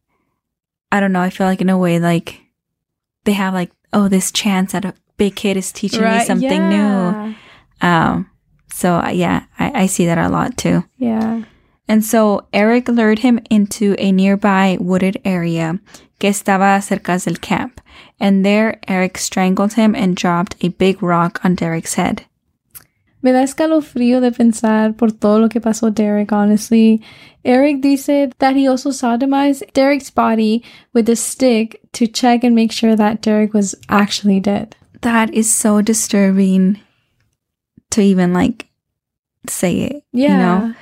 I 0.91 0.99
don't 0.99 1.11
know, 1.11 1.21
I 1.21 1.29
feel 1.31 1.47
like 1.47 1.61
in 1.61 1.69
a 1.69 1.77
way 1.77 1.99
like 1.99 2.39
they 3.25 3.33
have 3.33 3.53
like 3.53 3.71
oh 3.93 4.07
this 4.07 4.31
chance 4.31 4.71
that 4.73 4.85
a 4.85 4.93
big 5.17 5.35
kid 5.35 5.57
is 5.57 5.71
teaching 5.71 6.01
me 6.03 6.23
something 6.25 6.69
new. 6.69 7.35
Um 7.81 8.29
so 8.73 9.05
yeah, 9.09 9.45
I, 9.59 9.83
I 9.83 9.85
see 9.87 10.05
that 10.05 10.17
a 10.17 10.29
lot 10.29 10.57
too. 10.57 10.83
Yeah. 10.97 11.43
And 11.91 12.05
so 12.05 12.47
Eric 12.53 12.87
lured 12.87 13.19
him 13.19 13.41
into 13.49 13.97
a 13.99 14.13
nearby 14.13 14.77
wooded 14.79 15.19
area 15.25 15.77
que 16.19 16.29
estaba 16.29 16.79
cerca 16.79 17.21
del 17.21 17.35
camp. 17.35 17.81
And 18.17 18.45
there 18.45 18.79
Eric 18.87 19.17
strangled 19.17 19.73
him 19.73 19.93
and 19.93 20.15
dropped 20.15 20.55
a 20.61 20.69
big 20.69 21.03
rock 21.03 21.43
on 21.43 21.55
Derrick's 21.55 21.95
head. 21.95 22.23
Me 23.21 23.33
da 23.33 23.43
escalofrío 23.43 24.21
de 24.21 24.31
pensar 24.31 24.97
por 24.97 25.09
todo 25.09 25.41
lo 25.41 25.49
que 25.49 25.59
pasó 25.59 25.93
Derrick, 25.93 26.31
honestly. 26.31 27.01
Eric 27.43 27.81
dice 27.81 28.31
that 28.39 28.55
he 28.55 28.69
also 28.69 28.91
sodomized 28.91 29.73
Derrick's 29.73 30.09
body 30.09 30.63
with 30.93 31.09
a 31.09 31.17
stick 31.17 31.81
to 31.91 32.07
check 32.07 32.45
and 32.45 32.55
make 32.55 32.71
sure 32.71 32.95
that 32.95 33.21
Derek 33.21 33.53
was 33.53 33.75
actually 33.89 34.39
dead. 34.39 34.77
That 35.01 35.33
is 35.33 35.53
so 35.53 35.81
disturbing 35.81 36.79
to 37.89 37.99
even 37.99 38.31
like 38.31 38.67
say 39.49 39.81
it. 39.81 40.03
Yeah. 40.13 40.31
You 40.31 40.37
know? 40.37 40.75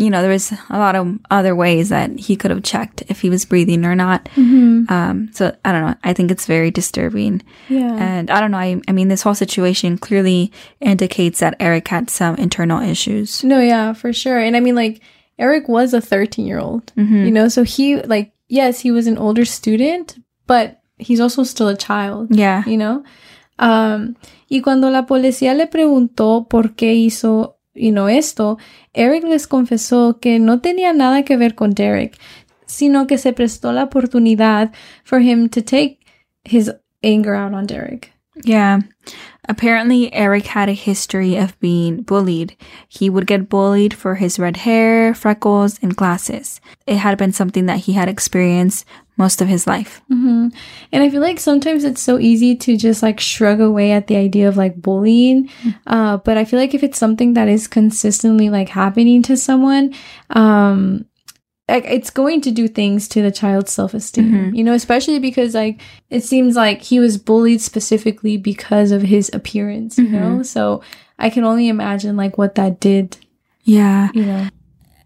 You 0.00 0.10
know, 0.10 0.22
there 0.22 0.30
was 0.30 0.52
a 0.70 0.78
lot 0.78 0.94
of 0.94 1.18
other 1.28 1.56
ways 1.56 1.88
that 1.88 2.18
he 2.20 2.36
could 2.36 2.52
have 2.52 2.62
checked 2.62 3.02
if 3.08 3.20
he 3.20 3.28
was 3.30 3.44
breathing 3.44 3.84
or 3.84 3.96
not. 3.96 4.28
hmm 4.34 4.84
Um, 4.88 5.28
so 5.32 5.52
I 5.64 5.72
don't 5.72 5.82
know. 5.82 5.94
I 6.04 6.12
think 6.14 6.30
it's 6.30 6.46
very 6.46 6.70
disturbing. 6.70 7.42
Yeah. 7.68 7.96
And 7.98 8.30
I 8.30 8.40
don't 8.40 8.52
know. 8.52 8.58
I, 8.58 8.80
I 8.86 8.92
mean, 8.92 9.08
this 9.08 9.22
whole 9.22 9.34
situation 9.34 9.98
clearly 9.98 10.52
indicates 10.80 11.40
that 11.40 11.56
Eric 11.58 11.88
had 11.88 12.10
some 12.10 12.36
internal 12.36 12.80
issues. 12.80 13.42
no, 13.42 13.60
yeah, 13.60 13.92
for 13.92 14.12
sure. 14.12 14.38
And 14.38 14.56
I 14.56 14.60
mean, 14.60 14.76
like, 14.76 15.00
Eric 15.36 15.68
was 15.68 15.92
a 15.94 16.00
13 16.00 16.46
year 16.46 16.60
old, 16.60 16.92
Mhm. 16.96 17.24
you 17.26 17.30
know, 17.32 17.48
so 17.48 17.64
he, 17.64 17.96
like, 18.02 18.32
yes, 18.48 18.80
he 18.80 18.90
was 18.92 19.06
an 19.08 19.18
older 19.18 19.44
student, 19.44 20.16
but 20.46 20.80
he's 20.98 21.20
also 21.20 21.42
still 21.44 21.68
a 21.68 21.76
child. 21.76 22.28
Yeah. 22.34 22.62
you 22.66 22.76
know? 22.76 23.02
Um, 23.58 24.14
y 24.48 24.60
cuando 24.62 24.90
la 24.90 25.06
policía 25.06 25.54
le 25.56 25.66
preguntó 25.66 26.48
por 26.48 26.74
qué 26.76 26.94
hizo, 26.94 27.56
you 27.78 27.92
know, 27.92 28.08
esto, 28.08 28.58
Eric 28.92 29.24
les 29.24 29.46
confesó 29.46 30.18
que 30.20 30.38
no 30.38 30.60
tenía 30.60 30.92
nada 30.92 31.22
que 31.24 31.36
ver 31.36 31.54
con 31.54 31.70
Derek, 31.70 32.18
sino 32.66 33.06
que 33.06 33.18
se 33.18 33.32
prestó 33.32 33.72
la 33.72 33.84
oportunidad 33.84 34.72
for 35.04 35.20
him 35.20 35.48
to 35.48 35.62
take 35.62 36.00
his 36.44 36.72
anger 37.02 37.34
out 37.34 37.54
on 37.54 37.66
Derek. 37.66 38.12
Yeah. 38.44 38.80
Apparently, 39.48 40.12
Eric 40.12 40.46
had 40.46 40.68
a 40.68 40.72
history 40.72 41.36
of 41.36 41.58
being 41.58 42.02
bullied. 42.02 42.54
He 42.86 43.08
would 43.08 43.26
get 43.26 43.48
bullied 43.48 43.94
for 43.94 44.16
his 44.16 44.38
red 44.38 44.58
hair, 44.58 45.14
freckles, 45.14 45.78
and 45.82 45.96
glasses. 45.96 46.60
It 46.86 46.96
had 46.96 47.16
been 47.16 47.32
something 47.32 47.66
that 47.66 47.80
he 47.80 47.94
had 47.94 48.08
experienced 48.08 48.84
most 49.16 49.42
of 49.42 49.48
his 49.48 49.66
life. 49.66 50.00
hmm 50.08 50.48
And 50.92 51.02
I 51.02 51.10
feel 51.10 51.20
like 51.20 51.40
sometimes 51.40 51.82
it's 51.82 52.00
so 52.00 52.18
easy 52.18 52.54
to 52.56 52.76
just 52.76 53.02
like 53.02 53.18
shrug 53.18 53.60
away 53.60 53.90
at 53.90 54.06
the 54.06 54.16
idea 54.16 54.48
of 54.48 54.56
like 54.56 54.80
bullying. 54.80 55.50
Uh, 55.86 56.18
but 56.18 56.36
I 56.38 56.44
feel 56.44 56.60
like 56.60 56.74
if 56.74 56.84
it's 56.84 56.98
something 56.98 57.34
that 57.34 57.48
is 57.48 57.66
consistently 57.66 58.48
like 58.48 58.68
happening 58.68 59.22
to 59.24 59.36
someone, 59.36 59.92
um, 60.30 61.04
like 61.68 61.84
it's 61.86 62.10
going 62.10 62.40
to 62.42 62.50
do 62.50 62.66
things 62.68 63.08
to 63.08 63.20
the 63.22 63.30
child's 63.30 63.72
self 63.72 63.92
esteem, 63.94 64.32
Mhm. 64.32 64.56
you 64.56 64.64
know, 64.64 64.72
especially 64.74 65.18
because 65.18 65.54
like 65.54 65.80
it 66.10 66.24
seems 66.24 66.56
like 66.56 66.80
he 66.82 66.98
was 67.00 67.18
bullied 67.18 67.60
specifically 67.60 68.36
because 68.38 68.90
of 68.92 69.02
his 69.02 69.30
appearance, 69.34 69.98
you 69.98 70.08
know? 70.08 70.42
So 70.42 70.82
I 71.18 71.28
can 71.30 71.44
only 71.44 71.68
imagine 71.68 72.16
like 72.16 72.38
what 72.38 72.54
that 72.54 72.80
did, 72.80 73.16
Yeah. 73.64 74.08
you 74.14 74.24
know. 74.24 74.48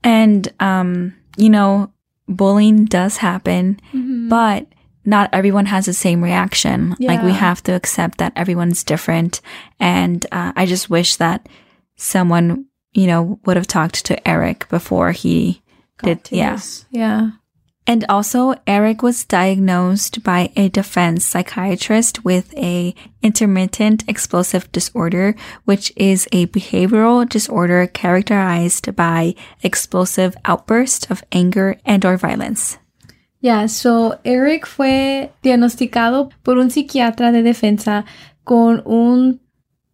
And, 0.04 0.48
um, 0.60 1.14
you 1.36 1.48
know, 1.50 1.90
bullying 2.28 2.84
does 2.84 3.16
happen, 3.18 3.80
but 4.28 4.66
not 5.04 5.30
everyone 5.32 5.66
has 5.66 5.86
the 5.86 5.92
same 5.92 6.22
reaction. 6.22 6.94
Like 7.00 7.22
we 7.22 7.32
have 7.32 7.62
to 7.64 7.72
accept 7.72 8.18
that 8.18 8.32
everyone's 8.36 8.84
different. 8.84 9.40
And 9.80 10.24
uh, 10.30 10.52
I 10.54 10.66
just 10.66 10.88
wish 10.90 11.16
that 11.16 11.48
someone, 11.96 12.66
you 12.92 13.06
know, 13.06 13.40
would 13.46 13.56
have 13.56 13.66
talked 13.66 14.04
to 14.06 14.28
Eric 14.28 14.68
before 14.68 15.12
he 15.12 15.61
did. 16.02 16.28
Yeah. 16.30 16.58
Yeah. 16.90 17.30
And 17.84 18.04
also, 18.08 18.54
Eric 18.64 19.02
was 19.02 19.24
diagnosed 19.24 20.22
by 20.22 20.52
a 20.54 20.68
defense 20.68 21.26
psychiatrist 21.26 22.24
with 22.24 22.56
a 22.56 22.94
intermittent 23.22 24.04
explosive 24.06 24.70
disorder, 24.70 25.34
which 25.64 25.92
is 25.96 26.28
a 26.30 26.46
behavioral 26.46 27.28
disorder 27.28 27.88
characterized 27.88 28.94
by 28.94 29.34
explosive 29.62 30.36
outbursts 30.44 31.10
of 31.10 31.24
anger 31.32 31.76
and 31.84 32.04
or 32.04 32.16
violence. 32.16 32.78
Yeah, 33.40 33.66
so 33.66 34.20
Eric 34.24 34.66
fue 34.66 35.32
diagnosticado 35.42 36.30
por 36.44 36.58
un 36.58 36.70
psiquiatra 36.70 37.32
de 37.32 37.42
defensa 37.42 38.04
con 38.44 38.80
un 38.86 39.40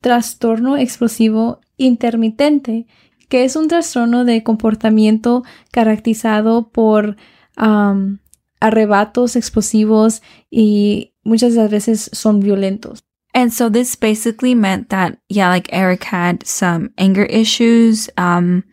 trastorno 0.02 0.76
explosivo 0.76 1.62
intermitente, 1.78 2.86
que 3.28 3.44
es 3.44 3.56
un 3.56 3.68
trastorno 3.68 4.24
de 4.24 4.42
comportamiento 4.42 5.44
caracterizado 5.70 6.70
por 6.70 7.16
um, 7.56 8.18
arrebatos 8.60 9.36
explosivos 9.36 10.22
y 10.50 11.14
muchas 11.24 11.54
de 11.54 11.60
las 11.60 11.70
veces 11.70 12.10
son 12.12 12.40
violentos. 12.40 13.00
And 13.34 13.52
so 13.52 13.68
this 13.68 13.94
basically 13.94 14.54
meant 14.54 14.88
that, 14.88 15.18
yeah, 15.28 15.48
like 15.48 15.68
Eric 15.72 16.04
had 16.04 16.46
some 16.46 16.90
anger 16.96 17.24
issues, 17.24 18.08
um, 18.16 18.64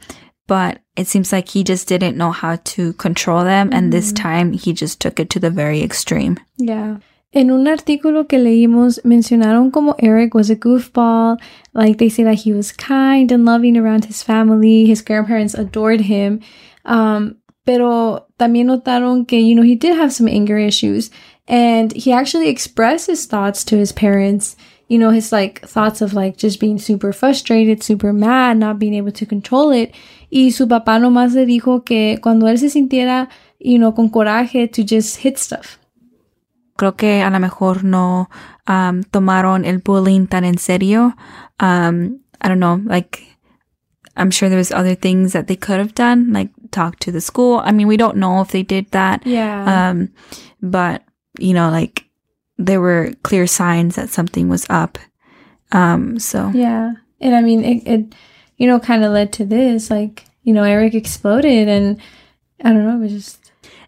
but 0.48 0.80
it 0.96 1.08
seems 1.08 1.32
like 1.32 1.50
he 1.50 1.64
just 1.64 1.88
didn't 1.88 2.18
know 2.18 2.32
how 2.32 2.56
to 2.56 2.94
control 2.94 3.44
them. 3.44 3.70
And 3.74 3.92
this 3.92 4.14
time 4.14 4.54
he 4.54 4.74
just 4.74 5.02
took 5.02 5.20
it 5.20 5.30
to 5.32 5.40
the 5.40 5.50
very 5.50 5.84
extreme. 5.84 6.40
Yeah. 6.58 6.98
En 7.36 7.52
un 7.52 7.68
artículo 7.68 8.28
que 8.28 8.40
leímos 8.40 9.02
mencionaron 9.04 9.70
como 9.70 9.98
Eric 10.00 10.34
was 10.34 10.50
a 10.50 10.56
goofball, 10.56 11.38
like 11.74 11.98
they 11.98 12.10
say 12.10 12.24
that 12.24 12.46
he 12.46 12.54
was 12.54 12.72
kind 12.72 13.30
and 13.30 13.44
loving 13.44 13.76
around 13.76 14.06
his 14.06 14.24
family, 14.24 14.86
his 14.86 15.02
grandparents 15.02 15.54
adored 15.54 16.00
him. 16.00 16.40
Um, 16.86 17.36
pero 17.66 18.28
también 18.40 18.68
notaron 18.68 19.28
que, 19.28 19.42
you 19.42 19.54
know, 19.54 19.64
he 19.64 19.76
did 19.76 19.98
have 19.98 20.14
some 20.14 20.30
anger 20.30 20.58
issues 20.58 21.12
and 21.46 21.92
he 21.92 22.14
actually 22.14 22.48
expressed 22.48 23.08
his 23.08 23.26
thoughts 23.26 23.66
to 23.66 23.76
his 23.76 23.92
parents, 23.92 24.56
you 24.88 24.98
know, 24.98 25.10
his 25.10 25.34
like 25.34 25.60
thoughts 25.68 26.02
of 26.02 26.14
like 26.14 26.38
just 26.38 26.62
being 26.62 26.80
super 26.80 27.12
frustrated, 27.12 27.84
super 27.84 28.14
mad, 28.14 28.56
not 28.56 28.80
being 28.80 28.94
able 28.94 29.12
to 29.12 29.26
control 29.26 29.72
it. 29.72 29.92
Y 30.32 30.52
su 30.52 30.68
papá 30.68 31.00
nomás 31.00 31.34
le 31.34 31.46
dijo 31.46 31.84
que 31.84 32.18
cuando 32.22 32.48
él 32.48 32.58
se 32.58 32.70
sintiera, 32.70 33.28
you 33.60 33.78
know, 33.78 33.92
con 33.92 34.10
coraje 34.10 34.72
to 34.72 34.86
just 34.86 35.18
hit 35.18 35.38
stuff. 35.38 35.78
Creo 36.78 36.96
que 36.96 37.22
a 37.22 37.30
lo 37.30 37.40
mejor 37.40 37.84
no 37.84 38.30
um, 38.68 39.04
tomaron 39.04 39.66
el 39.66 39.80
bullying 39.80 40.28
tan 40.28 40.44
en 40.44 40.58
serio. 40.58 41.16
Um, 41.60 42.20
I 42.42 42.48
don't 42.48 42.60
know, 42.60 42.82
like, 42.86 43.24
I'm 44.18 44.32
sure 44.32 44.50
there 44.50 44.58
was 44.58 44.72
other 44.72 44.96
things 44.96 45.34
that 45.34 45.48
they 45.48 45.56
could 45.56 45.80
have 45.80 45.94
done, 45.96 46.32
like 46.32 46.50
talk 46.72 47.00
to 47.00 47.12
the 47.12 47.22
school. 47.22 47.62
I 47.64 47.72
mean, 47.72 47.88
we 47.88 47.98
don't 47.98 48.18
know 48.18 48.42
if 48.42 48.52
they 48.52 48.64
did 48.64 48.92
that. 48.92 49.26
Yeah. 49.26 49.90
Um, 49.90 50.10
but, 50.62 51.04
you 51.40 51.54
know, 51.54 51.70
like, 51.70 52.06
there 52.58 52.80
were 52.80 53.14
clear 53.24 53.48
signs 53.48 53.96
that 53.96 54.10
something 54.10 54.48
was 54.50 54.66
up. 54.70 54.98
Um, 55.72 56.20
so, 56.20 56.50
Yeah. 56.54 56.94
And 57.20 57.36
I 57.36 57.42
mean, 57.42 57.64
it, 57.64 57.88
it 57.88 58.16
you 58.58 58.68
know, 58.68 58.80
kind 58.80 59.04
of 59.04 59.12
led 59.12 59.34
to 59.34 59.46
this. 59.46 59.90
Like, 59.90 60.26
you 60.44 60.54
know, 60.54 60.64
Eric 60.64 60.94
exploded 60.94 61.68
and 61.68 62.00
I 62.64 62.70
don't 62.70 62.86
know, 62.86 62.96
it 62.96 63.00
was 63.00 63.12
just. 63.12 63.45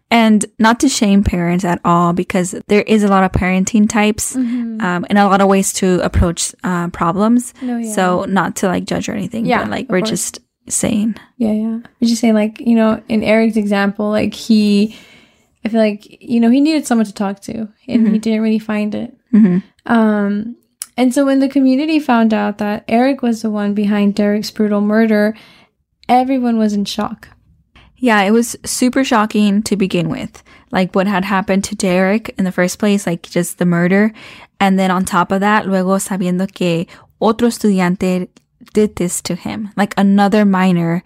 And 0.09 0.45
not 0.57 0.79
to 0.79 0.87
shame 0.89 1.21
parents 1.23 1.65
at 1.65 1.81
all, 1.83 2.13
because 2.13 2.55
there 2.67 2.81
is 2.83 3.03
a 3.03 3.09
lot 3.09 3.23
of 3.25 3.31
parenting 3.33 3.89
types, 3.89 4.35
Mm-hmm. 4.35 4.79
um, 4.79 5.05
and 5.09 5.17
a 5.17 5.25
lot 5.27 5.41
of 5.41 5.49
ways 5.49 5.73
to 5.73 5.99
approach, 6.03 6.55
uh, 6.63 6.87
problems. 6.89 7.53
No, 7.61 7.77
yeah. 7.77 7.91
So 7.91 8.23
not 8.23 8.55
to 8.57 8.67
like 8.67 8.85
judge 8.85 9.09
or 9.09 9.13
anything, 9.13 9.45
Yeah, 9.45 9.63
but 9.63 9.71
like 9.71 9.89
we're 9.89 9.99
course. 9.99 10.09
just 10.11 10.39
saying. 10.69 11.15
Yeah, 11.37 11.51
yeah. 11.51 11.79
I'm 11.83 12.07
just 12.07 12.21
saying, 12.21 12.35
like, 12.35 12.61
you 12.61 12.75
know, 12.75 13.01
in 13.09 13.21
Eric's 13.23 13.57
example, 13.57 14.09
like, 14.09 14.33
he, 14.33 14.95
I 15.65 15.69
feel 15.69 15.79
like, 15.81 16.21
you 16.21 16.39
know, 16.39 16.49
he 16.49 16.61
needed 16.61 16.87
someone 16.87 17.05
to 17.05 17.13
talk 17.13 17.41
to 17.41 17.67
and 17.87 18.07
he 18.07 18.17
didn't 18.19 18.41
really 18.41 18.59
find 18.59 18.95
it. 18.95 19.13
Mhm. 19.33 19.61
Um, 19.85 20.55
and 20.95 21.13
so 21.13 21.25
when 21.25 21.39
the 21.39 21.49
community 21.49 21.99
found 21.99 22.33
out 22.33 22.57
that 22.59 22.85
Eric 22.87 23.21
was 23.21 23.41
the 23.41 23.49
one 23.51 23.73
behind 23.73 24.15
Derrick's 24.15 24.51
brutal 24.51 24.79
murder, 24.81 25.35
everyone 26.09 26.57
was 26.57 26.73
in 26.73 26.85
shock. 26.85 27.29
Yeah, 27.97 28.21
it 28.21 28.31
was 28.31 28.55
super 28.63 29.03
shocking 29.03 29.63
to 29.63 29.75
begin 29.75 30.09
with. 30.09 30.43
Like 30.71 30.93
what 30.93 31.07
had 31.07 31.25
happened 31.25 31.63
to 31.65 31.75
Derrick 31.75 32.33
in 32.37 32.45
the 32.45 32.51
first 32.51 32.79
place, 32.79 33.07
like 33.07 33.23
just 33.23 33.57
the 33.57 33.65
murder. 33.65 34.13
And 34.59 34.77
then 34.77 34.91
on 34.91 35.05
top 35.05 35.31
of 35.31 35.39
that, 35.41 35.67
luego 35.67 35.97
sabiendo 35.97 36.51
que 36.51 36.85
otro 37.19 37.47
estudiante 37.47 38.29
did 38.73 38.95
this 38.95 39.21
to 39.23 39.35
him, 39.35 39.71
like 39.75 39.93
another 39.97 40.45
minor 40.45 41.03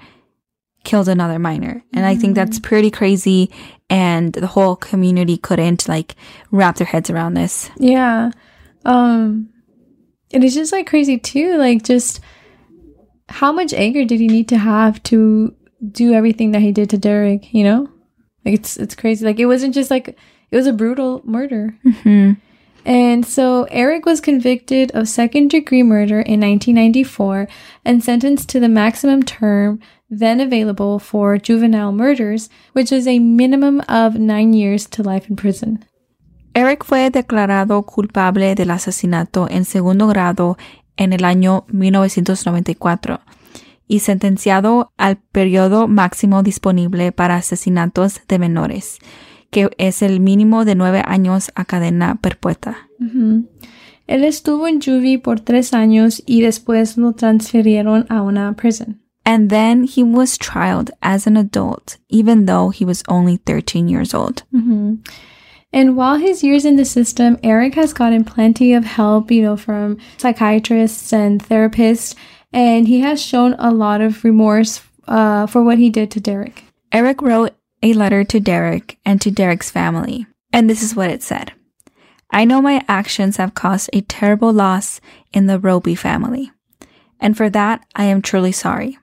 killed 0.84 1.08
another 1.08 1.40
minor. 1.40 1.84
And 1.94 2.06
I 2.06 2.16
think 2.16 2.36
that's 2.36 2.60
pretty 2.60 2.90
crazy. 2.90 3.52
And 3.90 4.34
the 4.34 4.48
whole 4.48 4.76
community 4.76 5.38
couldn't 5.38 5.88
like 5.88 6.16
wrap 6.50 6.78
their 6.78 6.88
heads 6.88 7.10
around 7.10 7.36
this. 7.36 7.70
Yeah. 7.78 8.32
Um 8.84 9.50
it 10.32 10.44
is 10.44 10.56
just 10.56 10.72
like 10.72 10.88
crazy 10.88 11.18
too, 11.18 11.58
like 11.58 11.84
just 11.84 12.20
how 13.30 13.52
much 13.52 13.74
anger 13.74 14.06
did 14.06 14.20
he 14.20 14.28
need 14.28 14.50
to 14.50 14.58
have 14.58 15.02
to 15.04 15.56
do 15.90 16.14
everything 16.14 16.52
that 16.52 16.62
he 16.62 16.72
did 16.72 16.90
to 16.92 16.98
Derrick, 16.98 17.54
you 17.54 17.64
know? 17.64 17.90
Like 18.46 18.56
it's 18.56 18.78
it's 18.78 18.96
crazy. 18.96 19.26
Like 19.26 19.40
it 19.40 19.46
wasn't 19.46 19.74
just 19.74 19.92
like 19.92 20.10
it 20.10 20.56
was 20.56 20.68
a 20.68 20.74
brutal 20.74 21.22
murder. 21.24 21.76
hmm 22.04 22.34
And 22.84 23.26
so 23.26 23.68
Eric 23.70 24.06
was 24.06 24.22
convicted 24.22 24.92
of 24.94 25.08
second 25.08 25.50
degree 25.52 25.84
murder 25.84 26.20
in 26.22 26.42
1994 26.42 27.48
and 27.86 28.04
sentenced 28.04 28.50
to 28.50 28.60
the 28.60 28.70
maximum 28.70 29.24
term 29.24 29.80
then 30.10 30.42
available 30.42 31.00
for 31.00 31.38
juvenile 31.38 31.94
murders, 31.94 32.50
which 32.74 32.92
is 32.92 33.08
a 33.08 33.20
minimum 33.20 33.82
of 33.88 34.16
nine 34.16 34.52
years 34.52 34.86
to 34.86 35.02
life 35.02 35.30
in 35.30 35.38
prison. 35.38 35.86
Eric 36.54 36.84
fue 36.84 37.10
declarado 37.10 37.86
culpable 37.86 38.56
del 38.56 38.72
asesinato 38.72 39.48
en 39.50 39.64
segundo 39.64 40.08
grado 40.08 40.58
en 40.98 41.14
el 41.14 41.24
año 41.24 41.64
1994 41.70 43.22
y 43.92 44.00
sentenciado 44.00 44.94
al 44.96 45.18
periodo 45.18 45.90
máximo 45.90 46.44
disponible 46.44 47.12
para 47.12 47.36
asesinatos 47.36 48.22
de 48.26 48.40
menores, 48.40 49.00
que 49.50 49.70
es 49.78 50.02
el 50.02 50.22
mínimo 50.22 50.64
de 50.64 50.76
nueve 50.76 51.04
años 51.06 51.52
a 51.56 51.66
cadena 51.66 52.16
perpetua. 52.22 52.88
Ujú. 53.02 53.50
Él 54.08 54.24
estuvo 54.24 54.70
en 54.70 54.80
juvie 54.80 55.20
por 55.20 55.42
tres 55.42 55.74
años 55.74 56.24
y 56.26 56.40
después 56.42 56.96
lo 56.96 57.12
transfirieron 57.12 58.06
a 58.08 58.22
una 58.22 58.54
prison. 58.54 59.02
And 59.26 59.50
then 59.50 59.84
he 59.84 60.04
was 60.04 60.38
trialed 60.38 60.92
as 61.02 61.28
an 61.28 61.36
adult, 61.36 61.98
even 62.08 62.46
though 62.46 62.72
he 62.72 62.86
was 62.86 63.04
only 63.10 63.42
13 63.46 63.90
years 63.90 64.14
old. 64.14 64.44
hmm 64.52 65.02
And 65.74 65.98
while 65.98 66.18
his 66.18 66.44
years 66.44 66.64
in 66.64 66.78
the 66.78 66.86
system, 66.86 67.38
Eric 67.44 67.76
has 67.76 67.94
gotten 67.94 68.24
plenty 68.24 68.74
of 68.74 68.86
help, 68.86 69.32
you 69.32 69.42
know, 69.42 69.58
from 69.58 69.98
psychiatrists 70.18 71.14
and 71.14 71.42
therapists, 71.42 72.16
and 72.53 72.88
he 72.88 73.01
has 73.01 73.22
shown 73.22 73.55
a 73.58 73.72
lot 73.72 74.01
of 74.01 74.24
remorse 74.24 74.81
uh, 75.08 75.48
for 75.48 75.63
what 75.63 75.77
he 75.77 75.89
did 75.89 76.12
to 76.12 76.20
Derrick. 76.20 76.65
Eric 76.91 77.22
wrote 77.22 77.55
a 77.81 77.93
letter 77.93 78.24
to 78.24 78.39
Derrick 78.39 78.98
and 79.05 79.22
to 79.22 79.31
Derrick's 79.31 79.72
family, 79.72 80.27
and 80.53 80.70
this 80.70 80.84
is 80.84 80.96
what 80.96 81.10
it 81.10 81.24
said 81.24 81.53
I 82.29 82.46
know 82.46 82.62
my 82.62 82.84
actions 82.88 83.38
have 83.38 83.53
caused 83.53 83.89
a 83.93 84.01
terrible 84.01 84.53
loss 84.53 85.01
in 85.34 85.48
the 85.48 85.60
Robie 85.60 85.96
family, 85.96 86.51
and 87.20 87.36
for 87.36 87.50
that 87.50 87.86
I 87.96 88.05
am 88.05 88.22
truly 88.22 88.51
sorry. 88.51 88.98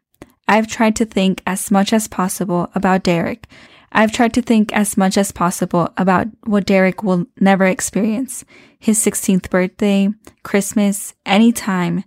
I've 0.46 0.66
tried 0.66 0.96
to 0.96 1.04
think 1.04 1.42
as 1.46 1.70
much 1.70 1.92
as 1.92 2.08
possible 2.08 2.70
about 2.74 3.02
Derrick. 3.02 3.46
I've 3.92 4.12
tried 4.12 4.32
to 4.34 4.42
think 4.42 4.72
as 4.72 4.96
much 4.96 5.18
as 5.18 5.32
possible 5.32 5.92
about 5.96 6.26
what 6.44 6.66
Derrick 6.66 7.02
will 7.02 7.26
never 7.38 7.66
experience 7.66 8.44
his 8.78 8.98
16th 8.98 9.50
birthday, 9.50 10.08
Christmas, 10.42 11.14
any 11.26 11.52
time, 11.52 12.04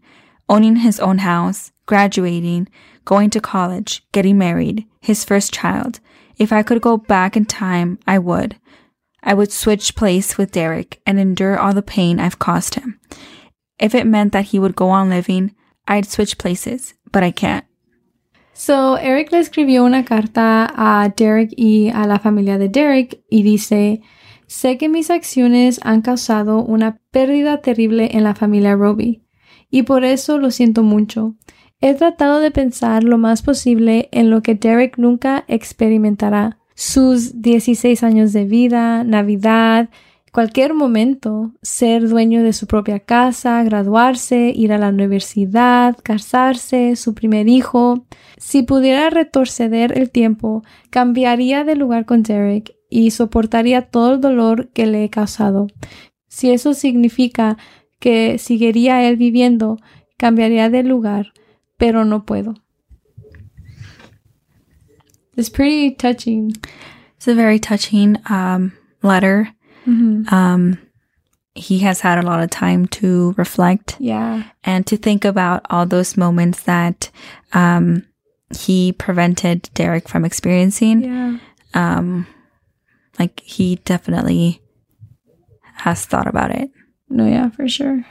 owning 0.51 0.75
his 0.75 0.99
own 0.99 1.19
house, 1.19 1.71
graduating, 1.85 2.67
going 3.05 3.29
to 3.29 3.39
college, 3.39 4.03
getting 4.11 4.37
married, 4.37 4.85
his 4.99 5.23
first 5.23 5.53
child. 5.53 6.01
If 6.37 6.51
I 6.51 6.61
could 6.61 6.81
go 6.81 6.97
back 6.97 7.37
in 7.37 7.45
time, 7.45 7.97
I 8.05 8.19
would. 8.19 8.57
I 9.23 9.33
would 9.33 9.51
switch 9.51 9.95
place 9.95 10.37
with 10.37 10.51
Derrick 10.51 10.99
and 11.05 11.19
endure 11.19 11.57
all 11.57 11.73
the 11.73 11.81
pain 11.81 12.19
I've 12.19 12.39
caused 12.39 12.75
him. 12.75 12.99
If 13.79 13.95
it 13.95 14.05
meant 14.05 14.33
that 14.33 14.51
he 14.51 14.59
would 14.59 14.75
go 14.75 14.89
on 14.89 15.09
living, 15.09 15.55
I'd 15.87 16.05
switch 16.05 16.37
places, 16.37 16.95
but 17.11 17.23
I 17.23 17.31
can't. 17.31 17.65
So, 18.53 18.95
Eric 18.95 19.31
le 19.31 19.39
escribió 19.39 19.85
una 19.85 20.03
carta 20.03 20.71
a 20.75 21.09
Derrick 21.15 21.53
y 21.57 21.91
a 21.93 22.05
la 22.05 22.19
familia 22.19 22.57
de 22.57 22.67
Derrick 22.67 23.23
y 23.31 23.41
dice, 23.41 24.01
sé 24.47 24.77
que 24.77 24.89
mis 24.89 25.09
acciones 25.09 25.79
han 25.83 26.01
causado 26.01 26.59
una 26.59 26.99
pérdida 27.11 27.61
terrible 27.61 28.09
en 28.11 28.23
la 28.23 28.35
familia 28.35 28.75
Robie 28.75 29.20
y 29.71 29.83
por 29.83 30.03
eso 30.03 30.37
lo 30.37 30.51
siento 30.51 30.83
mucho. 30.83 31.33
He 31.79 31.95
tratado 31.95 32.39
de 32.41 32.51
pensar 32.51 33.03
lo 33.03 33.17
más 33.17 33.41
posible 33.41 34.09
en 34.11 34.29
lo 34.29 34.43
que 34.43 34.53
Derek 34.53 34.97
nunca 34.99 35.45
experimentará. 35.47 36.59
Sus 36.75 37.41
16 37.41 38.03
años 38.03 38.33
de 38.33 38.45
vida, 38.45 39.03
Navidad, 39.03 39.89
cualquier 40.31 40.73
momento, 40.73 41.51
ser 41.61 42.07
dueño 42.07 42.43
de 42.43 42.53
su 42.53 42.67
propia 42.67 42.99
casa, 42.99 43.63
graduarse, 43.63 44.51
ir 44.55 44.73
a 44.73 44.77
la 44.77 44.89
universidad, 44.89 45.97
casarse, 46.03 46.95
su 46.95 47.15
primer 47.15 47.49
hijo. 47.49 48.05
Si 48.37 48.63
pudiera 48.63 49.09
retroceder 49.09 49.97
el 49.97 50.11
tiempo, 50.11 50.63
cambiaría 50.89 51.63
de 51.63 51.75
lugar 51.75 52.05
con 52.05 52.23
Derek 52.23 52.75
y 52.89 53.11
soportaría 53.11 53.83
todo 53.83 54.13
el 54.13 54.21
dolor 54.21 54.69
que 54.69 54.85
le 54.85 55.03
he 55.03 55.09
causado. 55.09 55.67
Si 56.27 56.51
eso 56.51 56.73
significa 56.73 57.57
que 58.01 58.37
seguiría 58.37 59.03
él 59.07 59.15
viviendo, 59.15 59.77
cambiaría 60.17 60.69
de 60.69 60.83
lugar, 60.83 61.31
pero 61.77 62.03
no 62.03 62.25
puedo. 62.25 62.55
It's 65.37 65.49
pretty 65.49 65.91
touching. 65.95 66.55
It's 67.17 67.27
a 67.27 67.33
very 67.35 67.59
touching 67.59 68.17
um, 68.29 68.73
letter. 69.01 69.49
Um, 69.87 70.77
he 71.55 71.79
has 71.79 72.01
had 72.01 72.17
a 72.19 72.21
lot 72.21 72.43
of 72.43 72.49
time 72.51 72.85
to 72.87 73.33
reflect 73.37 73.95
Yeah. 73.99 74.43
and 74.63 74.85
to 74.87 74.95
think 74.95 75.25
about 75.25 75.65
all 75.69 75.85
those 75.87 76.15
moments 76.15 76.63
that 76.63 77.09
um, 77.53 78.05
he 78.55 78.91
prevented 78.93 79.69
Derrick 79.73 80.07
from 80.07 80.23
experiencing. 80.23 81.03
Yeah. 81.03 81.37
Um, 81.73 82.27
like 83.17 83.39
he 83.41 83.77
definitely 83.85 84.61
has 85.77 86.05
thought 86.05 86.27
about 86.27 86.51
it. 86.51 86.69
No, 87.11 87.27
yeah, 87.27 87.49
for 87.49 87.67
sure. 87.67 88.05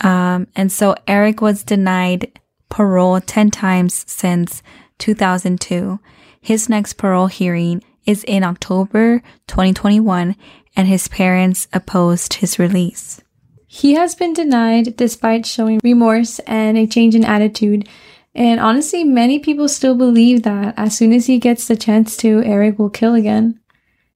Um, 0.00 0.48
and 0.56 0.70
so 0.70 0.94
Eric 1.06 1.40
was 1.40 1.62
denied 1.62 2.38
parole 2.68 3.20
10 3.20 3.50
times 3.50 4.04
since 4.08 4.62
2002. 4.98 6.00
His 6.40 6.68
next 6.68 6.94
parole 6.94 7.28
hearing 7.28 7.82
is 8.04 8.24
in 8.24 8.42
October 8.42 9.22
2021, 9.46 10.36
and 10.76 10.88
his 10.88 11.08
parents 11.08 11.68
opposed 11.72 12.34
his 12.34 12.58
release. 12.58 13.22
He 13.66 13.94
has 13.94 14.14
been 14.14 14.32
denied 14.32 14.96
despite 14.96 15.46
showing 15.46 15.80
remorse 15.82 16.38
and 16.40 16.76
a 16.76 16.86
change 16.86 17.14
in 17.14 17.24
attitude. 17.24 17.88
And 18.34 18.60
honestly, 18.60 19.04
many 19.04 19.38
people 19.38 19.68
still 19.68 19.94
believe 19.94 20.42
that 20.42 20.74
as 20.76 20.96
soon 20.96 21.12
as 21.12 21.26
he 21.26 21.38
gets 21.38 21.66
the 21.66 21.76
chance 21.76 22.16
to, 22.18 22.42
Eric 22.42 22.78
will 22.78 22.90
kill 22.90 23.14
again. 23.14 23.60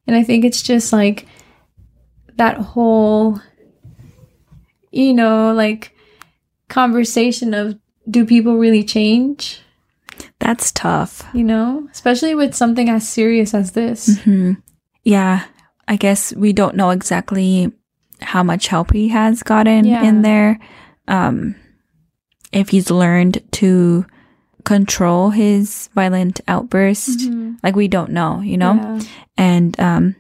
And 0.07 0.17
I 0.17 0.23
think 0.23 0.45
it's 0.45 0.63
just 0.63 0.93
like 0.93 1.27
that 2.37 2.57
whole, 2.57 3.41
you 4.91 5.13
know, 5.15 5.53
like 5.53 5.95
conversation 6.69 7.55
of 7.55 7.79
do 8.11 8.25
people 8.25 8.57
really 8.57 8.85
change? 8.85 9.61
That's 10.41 10.73
tough. 10.73 11.23
You 11.35 11.45
know, 11.45 11.89
especially 11.93 12.35
with 12.35 12.55
something 12.55 12.89
as 12.89 13.09
serious 13.09 13.55
as 13.55 13.73
this. 13.73 14.19
hmm 14.23 14.53
Yeah, 15.05 15.45
I 15.87 15.97
guess 15.97 16.35
we 16.35 16.53
don't 16.53 16.77
know 16.77 16.91
exactly 16.91 17.73
how 18.21 18.43
much 18.43 18.69
help 18.69 18.93
he 18.93 19.09
has 19.09 19.43
gotten 19.43 19.85
Yeah. 19.85 20.03
in 20.05 20.23
there. 20.23 20.59
Um, 21.07 21.55
if 22.53 22.71
he's 22.71 22.91
learned 22.91 23.43
to 23.53 24.05
control 24.65 25.31
his 25.31 25.89
violent 25.95 26.41
outburst, 26.49 27.21
Mhm. 27.21 27.57
like 27.63 27.77
we 27.77 27.89
don't 27.89 28.11
know, 28.11 28.41
you 28.41 28.57
know? 28.59 28.75
Yeah. 28.75 29.01
And 29.37 29.81
um, 29.81 30.17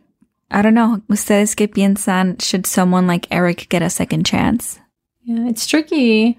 I 0.50 0.62
don't 0.62 0.74
know. 0.74 1.02
¿Ustedes 1.08 1.54
qué 1.54 1.68
piensan? 1.68 2.40
Should 2.40 2.66
someone 2.66 3.06
like 3.06 3.26
Eric 3.30 3.66
get 3.68 3.82
a 3.82 3.90
second 3.90 4.24
chance? 4.24 4.78
Yeah, 5.24 5.46
it's 5.48 5.66
tricky. 5.66 6.38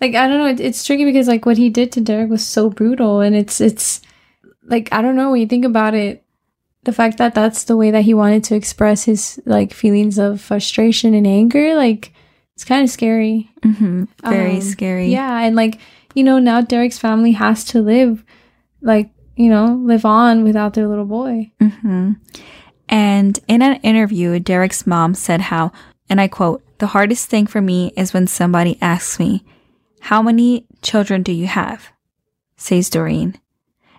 Like 0.00 0.14
I 0.14 0.28
don't 0.28 0.38
know, 0.38 0.46
it, 0.48 0.60
it's 0.60 0.84
tricky 0.84 1.04
because 1.06 1.26
like 1.26 1.46
what 1.46 1.56
he 1.56 1.70
did 1.70 1.90
to 1.92 2.00
Derrick 2.02 2.28
was 2.28 2.44
so 2.44 2.68
brutal, 2.68 3.20
and 3.20 3.34
it's 3.34 3.60
it's 3.62 4.02
like 4.62 4.90
I 4.92 5.00
don't 5.00 5.16
know 5.16 5.30
when 5.30 5.40
you 5.40 5.46
think 5.46 5.64
about 5.64 5.94
it, 5.94 6.22
the 6.84 6.92
fact 6.92 7.16
that 7.16 7.34
that's 7.34 7.64
the 7.64 7.76
way 7.78 7.90
that 7.90 8.04
he 8.04 8.12
wanted 8.12 8.44
to 8.44 8.54
express 8.56 9.04
his 9.04 9.40
like 9.46 9.72
feelings 9.72 10.18
of 10.18 10.40
frustration 10.42 11.14
and 11.14 11.26
anger, 11.26 11.74
like 11.74 12.12
it's 12.54 12.64
kind 12.64 12.82
of 12.84 12.90
scary. 12.90 13.48
hmm 13.62 14.04
Very 14.22 14.56
Um, 14.56 14.60
scary. 14.60 15.08
Yeah, 15.08 15.40
and 15.40 15.56
like 15.56 15.78
you 16.14 16.22
know 16.24 16.38
now 16.38 16.60
Derrick's 16.60 16.98
family 16.98 17.32
has 17.32 17.64
to 17.72 17.80
live, 17.80 18.22
like 18.82 19.08
you 19.34 19.48
know, 19.48 19.80
live 19.82 20.04
on 20.04 20.44
without 20.44 20.74
their 20.74 20.88
little 20.88 21.06
boy. 21.06 21.52
hmm 21.58 22.12
And 22.88 23.38
in 23.48 23.62
an 23.62 23.80
interview, 23.82 24.38
Derrick's 24.38 24.86
mom 24.86 25.14
said 25.14 25.42
how, 25.42 25.72
and 26.08 26.20
I 26.20 26.28
quote, 26.28 26.62
the 26.78 26.88
hardest 26.88 27.28
thing 27.28 27.46
for 27.46 27.60
me 27.60 27.92
is 27.96 28.12
when 28.12 28.26
somebody 28.26 28.78
asks 28.80 29.18
me, 29.18 29.44
How 30.00 30.22
many 30.22 30.66
children 30.82 31.22
do 31.22 31.32
you 31.32 31.46
have? 31.46 31.90
says 32.56 32.90
Doreen. 32.90 33.38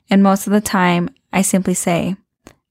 And 0.10 0.24
most 0.24 0.48
of 0.48 0.54
the 0.54 0.62
time, 0.62 1.10
I 1.34 1.42
simply 1.42 1.74
say, 1.74 2.16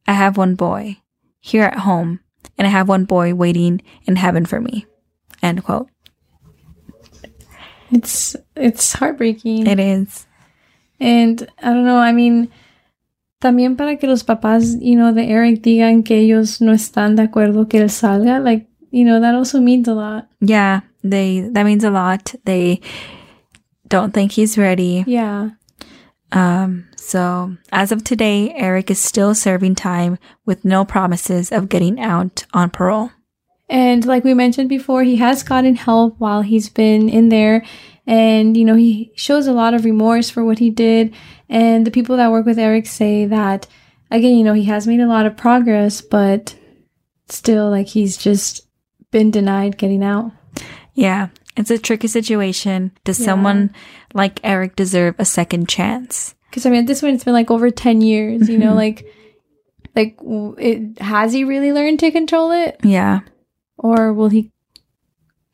I 0.06 0.12
have 0.12 0.36
one 0.36 0.54
boy 0.54 0.98
here 1.40 1.64
at 1.64 1.80
home, 1.80 2.20
and 2.56 2.66
I 2.66 2.70
have 2.70 2.88
one 2.88 3.04
boy 3.04 3.34
waiting 3.34 3.82
in 4.04 4.16
heaven 4.16 4.46
for 4.46 4.60
me. 4.60 4.86
End 5.42 5.64
quote. 5.64 5.88
It's 7.90 8.34
it's 8.56 8.94
heartbreaking. 8.94 9.66
It 9.66 9.78
is. 9.78 10.26
And 10.98 11.48
I 11.58 11.66
don't 11.66 11.84
know, 11.84 11.98
I 11.98 12.12
mean, 12.12 12.50
también 13.38 13.76
para 13.76 13.96
que 13.96 14.06
los 14.06 14.24
papás, 14.24 14.78
you 14.80 14.96
know, 14.96 15.12
de 15.12 15.30
Eric 15.30 15.62
digan 15.62 16.02
que 16.02 16.18
ellos 16.18 16.60
no 16.60 16.72
están 16.72 17.16
de 17.16 17.22
acuerdo 17.22 17.68
que 17.68 17.78
él 17.78 17.90
salga, 17.90 18.38
like, 18.38 18.68
you 18.90 19.04
know, 19.04 19.20
that 19.20 19.34
also 19.34 19.60
means 19.60 19.88
a 19.88 19.94
lot. 19.94 20.28
Yeah, 20.40 20.80
they 21.02 21.40
that 21.52 21.64
means 21.64 21.84
a 21.84 21.90
lot. 21.90 22.34
They 22.44 22.80
don't 23.88 24.12
think 24.12 24.32
he's 24.32 24.56
ready. 24.56 25.04
Yeah. 25.06 25.50
Um, 26.32 26.88
so 26.96 27.56
as 27.70 27.92
of 27.92 28.02
today, 28.02 28.52
Eric 28.56 28.90
is 28.90 28.98
still 28.98 29.34
serving 29.34 29.76
time 29.76 30.18
with 30.44 30.64
no 30.64 30.84
promises 30.84 31.52
of 31.52 31.68
getting 31.68 32.00
out 32.00 32.44
on 32.52 32.70
parole. 32.70 33.10
And 33.68 34.04
like 34.04 34.24
we 34.24 34.34
mentioned 34.34 34.68
before, 34.68 35.02
he 35.02 35.16
has 35.16 35.42
gotten 35.42 35.76
help 35.76 36.16
while 36.18 36.42
he's 36.42 36.68
been 36.68 37.08
in 37.08 37.28
there. 37.28 37.64
And, 38.06 38.56
you 38.56 38.64
know, 38.64 38.76
he 38.76 39.12
shows 39.16 39.46
a 39.46 39.52
lot 39.52 39.74
of 39.74 39.84
remorse 39.84 40.30
for 40.30 40.44
what 40.44 40.58
he 40.60 40.70
did. 40.70 41.14
And 41.48 41.86
the 41.86 41.90
people 41.90 42.16
that 42.18 42.30
work 42.30 42.46
with 42.46 42.58
Eric 42.58 42.86
say 42.86 43.26
that, 43.26 43.66
again, 44.10 44.36
you 44.36 44.44
know, 44.44 44.52
he 44.54 44.64
has 44.64 44.86
made 44.86 45.00
a 45.00 45.08
lot 45.08 45.26
of 45.26 45.36
progress, 45.36 46.00
but 46.00 46.54
still, 47.28 47.68
like, 47.70 47.88
he's 47.88 48.16
just 48.16 48.66
been 49.10 49.30
denied 49.30 49.76
getting 49.78 50.04
out. 50.04 50.30
Yeah, 50.94 51.28
it's 51.56 51.70
a 51.70 51.78
tricky 51.78 52.06
situation. 52.08 52.92
Does 53.04 53.18
Yeah. 53.18 53.26
someone 53.26 53.70
like 54.14 54.40
Eric 54.44 54.76
deserve 54.76 55.16
a 55.18 55.24
second 55.24 55.68
chance? 55.68 56.34
Because 56.48 56.64
I 56.64 56.70
mean, 56.70 56.80
at 56.80 56.86
this 56.86 57.00
point, 57.00 57.14
it's 57.16 57.24
been 57.24 57.34
like 57.34 57.50
over 57.50 57.70
ten 57.70 58.00
years. 58.00 58.48
You 58.48 58.56
know, 58.58 58.72
like, 58.84 59.04
like 59.94 60.16
it 60.22 60.98
has 61.00 61.32
he 61.32 61.44
really 61.44 61.72
learned 61.72 61.98
to 62.00 62.10
control 62.10 62.50
it, 62.52 62.78
Yeah, 62.82 63.20
or 63.76 64.12
will 64.12 64.28
he 64.28 64.52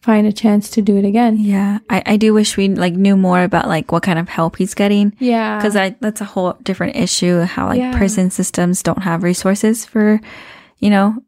find 0.02 0.26
a 0.26 0.32
chance 0.32 0.68
to 0.70 0.82
do 0.82 0.96
it 0.98 1.04
again? 1.04 1.36
yeah. 1.38 1.78
I, 1.88 2.02
I 2.04 2.16
do 2.16 2.34
wish 2.34 2.56
we 2.56 2.68
like 2.68 2.92
knew 2.94 3.16
more 3.16 3.42
about 3.42 3.68
like 3.68 3.90
what 3.92 4.02
kind 4.02 4.18
of 4.18 4.28
help 4.28 4.56
he's 4.56 4.74
getting 4.74 5.14
Yeah, 5.20 5.56
because 5.56 5.76
I 5.76 5.96
that's 6.00 6.20
a 6.20 6.24
whole 6.26 6.54
different 6.62 6.96
issue. 6.96 7.40
How 7.42 7.68
like 7.68 7.78
Yeah. 7.78 7.96
prison 7.96 8.30
systems 8.30 8.82
don't 8.82 9.02
have 9.02 9.22
resources 9.22 9.84
for, 9.86 10.20
you 10.78 10.90
know, 10.90 11.22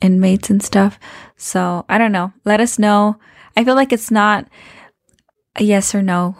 inmates 0.00 0.48
and 0.48 0.62
stuff. 0.62 0.98
So 1.36 1.84
I 1.88 1.98
don't 1.98 2.12
know. 2.12 2.32
Let 2.44 2.60
us 2.60 2.78
know. 2.78 3.16
I 3.56 3.64
feel 3.64 3.74
like 3.74 3.92
it's 3.92 4.10
not 4.10 4.46
a 5.56 5.64
yes 5.64 5.94
or 5.94 6.00
no 6.02 6.36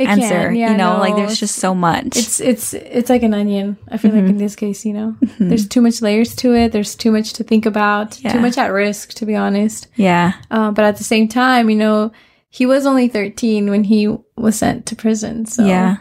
It 0.00 0.08
answer. 0.08 0.48
can, 0.48 0.54
yeah, 0.56 0.70
you 0.72 0.76
know, 0.78 0.94
no, 0.94 0.98
like 1.00 1.14
there's 1.16 1.38
just 1.38 1.56
so 1.56 1.74
much. 1.74 2.16
It's 2.16 2.40
it's 2.40 2.72
it's 2.74 3.10
like 3.10 3.22
an 3.22 3.34
onion. 3.34 3.76
I 3.90 3.96
feel 3.98 4.12
like 4.12 4.24
Mhm. 4.24 4.30
in 4.30 4.36
this 4.38 4.56
case, 4.56 4.84
you 4.86 4.92
know, 4.94 5.14
Mhm. 5.22 5.48
there's 5.50 5.68
too 5.68 5.80
much 5.82 6.00
layers 6.00 6.34
to 6.36 6.54
it. 6.54 6.72
There's 6.72 6.94
too 6.94 7.12
much 7.12 7.32
to 7.34 7.44
think 7.44 7.66
about. 7.66 8.18
Yeah. 8.22 8.32
Too 8.32 8.40
much 8.40 8.56
at 8.58 8.68
risk, 8.72 9.12
to 9.14 9.26
be 9.26 9.36
honest. 9.36 9.88
yeah. 9.96 10.32
Uh, 10.50 10.70
but 10.70 10.84
at 10.84 10.96
the 10.96 11.04
same 11.04 11.28
time, 11.28 11.68
you 11.70 11.76
know, 11.76 12.10
he 12.48 12.66
was 12.66 12.86
only 12.86 13.08
13 13.08 13.68
when 13.70 13.84
he 13.84 14.08
was 14.36 14.56
sent 14.56 14.86
to 14.86 14.96
prison. 14.96 15.44
So 15.46 15.64
Yeah. 15.66 15.96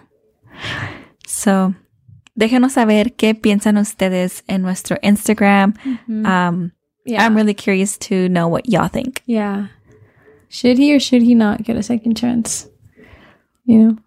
So, 1.28 1.74
déjenos 2.40 2.72
saber 2.72 3.12
qué 3.18 3.34
piensan 3.34 3.78
ustedes 3.78 4.44
en 4.48 4.62
nuestro 4.62 4.98
Instagram. 5.04 5.74
Mhm. 6.08 6.26
Um, 6.26 6.72
yeah, 7.06 7.26
I'm 7.26 7.36
really 7.36 7.54
curious 7.54 7.98
to 8.10 8.28
know 8.30 8.48
what 8.48 8.68
y'all 8.70 8.88
think. 8.90 9.22
yeah. 9.26 9.68
Should 10.52 10.80
he 10.80 10.96
or 10.96 11.00
should 11.00 11.22
he 11.22 11.36
not 11.36 11.62
get 11.64 11.76
a 11.78 11.84
second 11.84 12.16
chance? 12.18 12.68
You 13.70 13.78
know. 13.78 13.98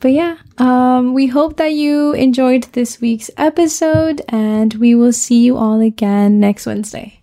But 0.00 0.12
yeah, 0.12 0.38
um, 0.58 1.14
we 1.14 1.28
hope 1.28 1.56
that 1.56 1.72
you 1.72 2.12
enjoyed 2.14 2.64
this 2.72 3.00
week's 3.00 3.30
episode, 3.36 4.22
and 4.28 4.74
we 4.74 4.94
will 4.94 5.12
see 5.12 5.44
you 5.44 5.56
all 5.56 5.80
again 5.80 6.40
next 6.40 6.66
Wednesday. 6.66 7.22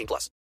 18 0.01 0.07
plus. 0.07 0.40